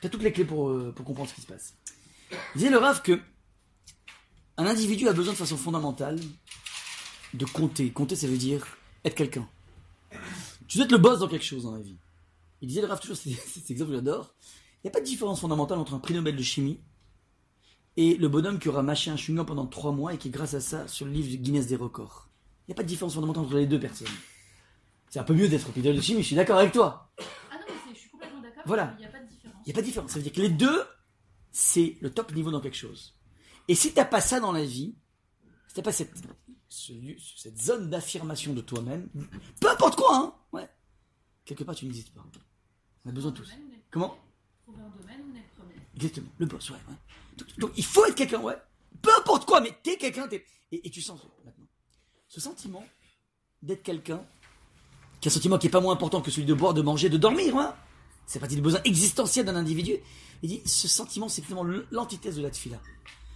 [0.00, 1.74] T'as toutes les clés pour, euh, pour comprendre ce qui se passe.
[2.54, 3.18] Disait le Rav que
[4.56, 6.20] un individu a besoin de façon fondamentale
[7.32, 7.90] de compter.
[7.90, 8.66] Compter, ça veut dire
[9.04, 9.48] être quelqu'un.
[10.68, 11.96] Tu dois être le boss dans quelque chose dans la vie.
[12.64, 14.34] Il disait le Rav toujours, c'est cet exemple que j'adore.
[14.82, 16.80] Il n'y a pas de différence fondamentale entre un prix Nobel de chimie
[17.98, 20.60] et le bonhomme qui aura mâché un chewing-gum pendant trois mois et qui grâce à
[20.60, 22.30] ça sur le livre du Guinness des records.
[22.66, 24.08] Il n'y a pas de différence fondamentale entre les deux personnes.
[25.10, 27.12] C'est un peu mieux d'être prix Nobel de chimie, je suis d'accord avec toi.
[27.18, 28.62] Ah non, mais je suis complètement d'accord.
[28.64, 28.94] Voilà.
[28.96, 29.56] Il n'y a pas de différence.
[29.66, 30.10] Il n'y a pas de différence.
[30.10, 30.82] Ça veut dire que les deux,
[31.50, 33.14] c'est le top niveau dans quelque chose.
[33.68, 34.94] Et si t'as pas ça dans la vie,
[35.68, 36.14] si t'as pas cette,
[36.70, 36.94] ce
[37.36, 39.10] cette zone d'affirmation de toi-même,
[39.60, 40.66] peu importe quoi, hein, ouais,
[41.44, 42.24] quelque part tu n'existes pas.
[43.04, 43.50] On a besoin de tous.
[43.90, 44.16] Comment
[44.62, 45.74] Trouver un domaine, on est le premier.
[45.94, 46.76] Exactement, le boss, ouais.
[46.76, 46.94] ouais.
[47.36, 48.56] Donc, donc, il faut être quelqu'un, ouais.
[49.02, 50.44] Peu importe quoi, mais t'es quelqu'un, t'es...
[50.72, 51.66] Et, et tu sens maintenant.
[52.28, 52.84] Ce sentiment
[53.62, 54.24] d'être quelqu'un,
[55.20, 57.08] qui est un sentiment qui est pas moins important que celui de boire, de manger,
[57.08, 57.76] de dormir, hein.
[58.26, 59.96] C'est partie des besoins existentiels d'un individu.
[60.42, 62.80] Il dit, ce sentiment, c'est finalement l'antithèse de la tfila.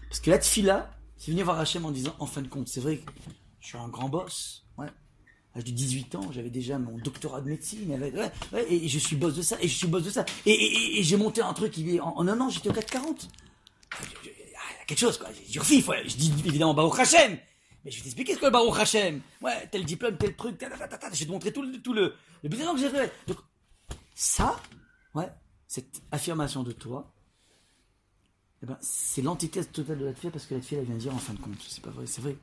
[0.08, 2.80] Parce que la tfila, c'est venir voir Hachem en disant, en fin de compte, c'est
[2.80, 3.12] vrai que
[3.60, 4.64] je suis un grand boss,
[5.54, 8.12] l'âge de 18 ans, j'avais déjà mon doctorat de médecine, ouais,
[8.52, 10.24] ouais, et je suis boss de ça, et je suis boss de ça.
[10.46, 10.52] Et,
[10.98, 13.28] et- j'ai monté un truc, en, un an, j'étais au 440.
[14.00, 15.28] Je- je- Il y a quelque chose, quoi.
[15.58, 16.02] Refif, ouais.
[16.08, 17.38] Je dis évidemment Baruch Hashem.
[17.84, 19.20] Mais je vais t'expliquer ce que le Baruch Hashem.
[19.42, 21.10] Ouais, tel diplôme, tel truc, ta, ta.
[21.12, 23.12] Je vais te montrer tout le, tout le, le que j'ai fait.
[23.26, 23.38] Donc,
[24.14, 24.60] ça,
[25.14, 25.28] ouais,
[25.66, 27.12] cette affirmation de toi,
[28.62, 31.14] eh ben, c'est l'antithèse totale de la tfila parce que la tfila, elle vient dire
[31.14, 31.54] en fin de compte.
[31.68, 32.36] C'est pas vrai, c'est vrai.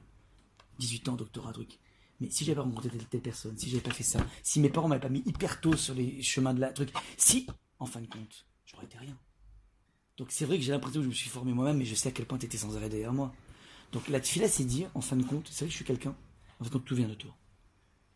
[0.79, 1.79] 18 ans, doctorat, truc.
[2.19, 4.69] Mais si j'avais pas rencontré telle, telle personne, si j'avais pas fait ça, si mes
[4.69, 7.47] parents m'avaient pas mis hyper tôt sur les chemins de la truc, si,
[7.79, 9.17] en fin de compte, j'aurais été rien.
[10.17, 12.09] Donc c'est vrai que j'ai l'impression que je me suis formé moi-même, mais je sais
[12.09, 13.33] à quel point tu étais sans arrêt derrière moi.
[13.91, 16.15] Donc la tefila, c'est dire, en fin de compte, c'est vrai que je suis quelqu'un,
[16.59, 17.35] en fin de compte, tout vient de toi.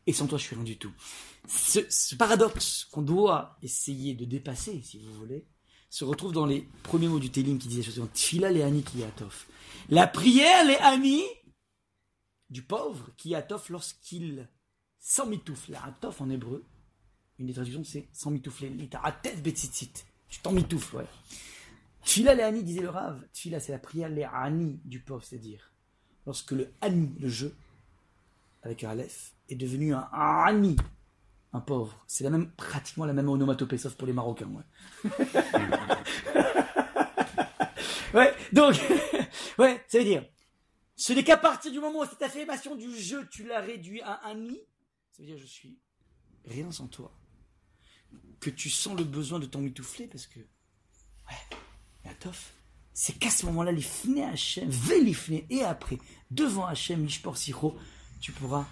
[0.07, 0.91] Et sans toi, je suis rien du tout.
[1.47, 5.45] Ce, paradoxe qu'on doit essayer de dépasser, si vous voulez,
[5.89, 9.47] se retrouve dans les premiers mots du Télim qui disait chose Tfila le Ani atof.
[9.89, 11.23] La prière les Ani
[12.49, 14.47] du pauvre qui atof lorsqu'il
[14.99, 15.71] sans mitoufle.
[15.71, 16.65] La atof en hébreu,
[17.37, 18.69] une des traductions c'est sans mitoufler.
[18.69, 20.05] Litaratet betzitzit.
[20.27, 21.07] Tu t'en mitoufles, ouais.
[22.03, 23.25] Tfila le disait le Rav.
[23.33, 25.71] Tfila c'est la prière les Ani du pauvre, c'est-à-dire
[26.25, 27.55] lorsque le Ani, le jeu,
[28.61, 30.75] avec un Aleph, est devenu un Ani,
[31.53, 32.03] un pauvre.
[32.07, 34.63] C'est la même, pratiquement la même onomatopée, sauf pour les Marocains, ouais.
[38.13, 38.79] ouais, donc,
[39.57, 40.23] ouais, ça veut dire,
[40.99, 44.27] ce n'est qu'à partir du moment où cette affirmation du jeu, tu l'as réduit à
[44.27, 44.59] un ni,
[45.13, 45.79] ça veut dire je suis
[46.43, 47.17] rien sans toi.
[48.41, 51.57] Que tu sens le besoin de t'emmitoufler parce que, ouais,
[52.03, 52.53] Yatof,
[52.93, 55.99] c'est qu'à ce moment-là, les fnei Hachem, les et après,
[56.31, 57.77] devant Hachem, Mishpor Siro,
[58.19, 58.67] tu pourras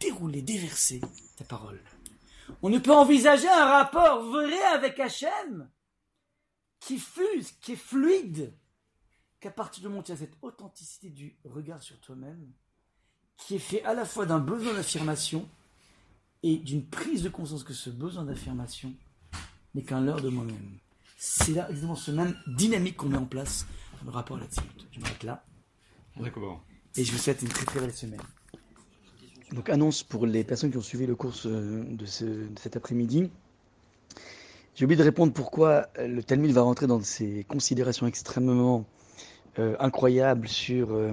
[0.00, 1.00] dérouler, déverser
[1.36, 1.80] ta parole.
[2.62, 5.70] On ne peut envisager un rapport vrai avec Hachem
[6.80, 8.52] qui fuse, qui est fluide,
[9.42, 12.52] qu'à partir du moment où tu as cette authenticité du regard sur toi-même,
[13.36, 15.48] qui est fait à la fois d'un besoin d'affirmation
[16.44, 18.94] et d'une prise de conscience que ce besoin d'affirmation
[19.74, 20.78] n'est qu'un leurre de moi-même.
[21.18, 23.66] C'est là exactement ce même dynamique qu'on met en place
[24.00, 24.60] dans le rapport là-dessus.
[24.92, 25.44] Je m'arrête là.
[26.16, 26.62] D'accord.
[26.96, 28.22] Et je vous souhaite une très très belle semaine.
[29.50, 32.76] Donc annonce pour les personnes qui ont suivi le cours euh, de, ce, de cet
[32.76, 33.28] après-midi.
[34.76, 38.86] J'ai oublié de répondre pourquoi le Talmud va rentrer dans ces considérations extrêmement
[39.58, 41.12] euh, incroyables sur euh,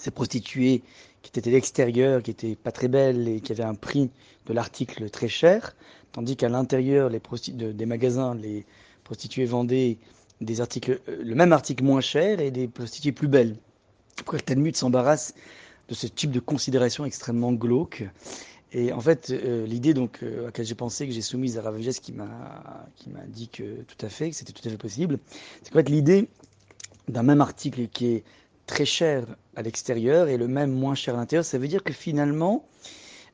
[0.00, 0.82] ces prostituées
[1.22, 4.10] qui étaient de l'extérieur, qui étaient pas très belles et qui avaient un prix
[4.46, 5.74] de l'article très cher,
[6.12, 8.64] tandis qu'à l'intérieur des magasins, les
[9.02, 9.98] prostituées vendaient
[10.40, 13.56] des articles, euh, le même article moins cher et des prostituées plus belles.
[14.14, 15.34] Pourquoi le Talmud s'embarrasse
[15.88, 18.04] de ce type de considération extrêmement glauque.
[18.70, 22.12] Et en fait, l'idée donc à laquelle j'ai pensé, que j'ai soumise à Ravages qui
[22.12, 25.18] m'a qui m'a dit que tout à fait, que c'était tout à fait possible,
[25.62, 26.28] c'est qu'en fait l'idée
[27.08, 28.24] d'un même article qui est
[28.66, 29.24] très cher
[29.56, 32.64] à l'extérieur et le même moins cher à l'intérieur, ça veut dire que finalement,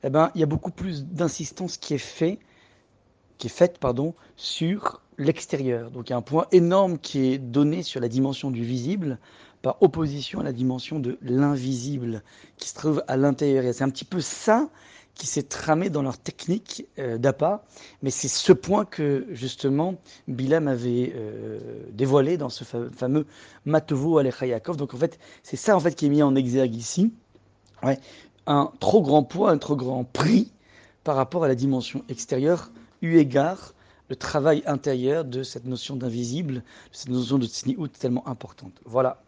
[0.03, 2.39] eh ben, il y a beaucoup plus d'insistance qui est fait,
[3.39, 5.91] qui est faite pardon, sur l'extérieur.
[5.91, 9.18] Donc il y a un point énorme qui est donné sur la dimension du visible
[9.62, 12.22] par opposition à la dimension de l'invisible
[12.59, 13.64] qui se trouve à l'intérieur.
[13.64, 14.68] Et c'est un petit peu ça
[15.15, 17.65] qui s'est tramé dans leur technique euh, d'appât,
[18.03, 19.95] mais c'est ce point que justement
[20.27, 21.59] Bilam avait euh,
[21.93, 23.27] dévoilé dans ce fa- fameux
[23.65, 24.77] Matovo Alechayakov.
[24.77, 27.12] Donc en fait, c'est ça en fait qui est mis en exergue ici.
[27.83, 27.99] Ouais,
[28.47, 30.53] un trop grand poids, un trop grand prix
[31.05, 32.71] par rapport à la dimension extérieure,
[33.03, 33.75] eu égard
[34.09, 36.62] le travail intérieur de cette notion d'invisible, de
[36.93, 38.73] cette notion de tsniout tellement importante.
[38.85, 39.23] Voilà.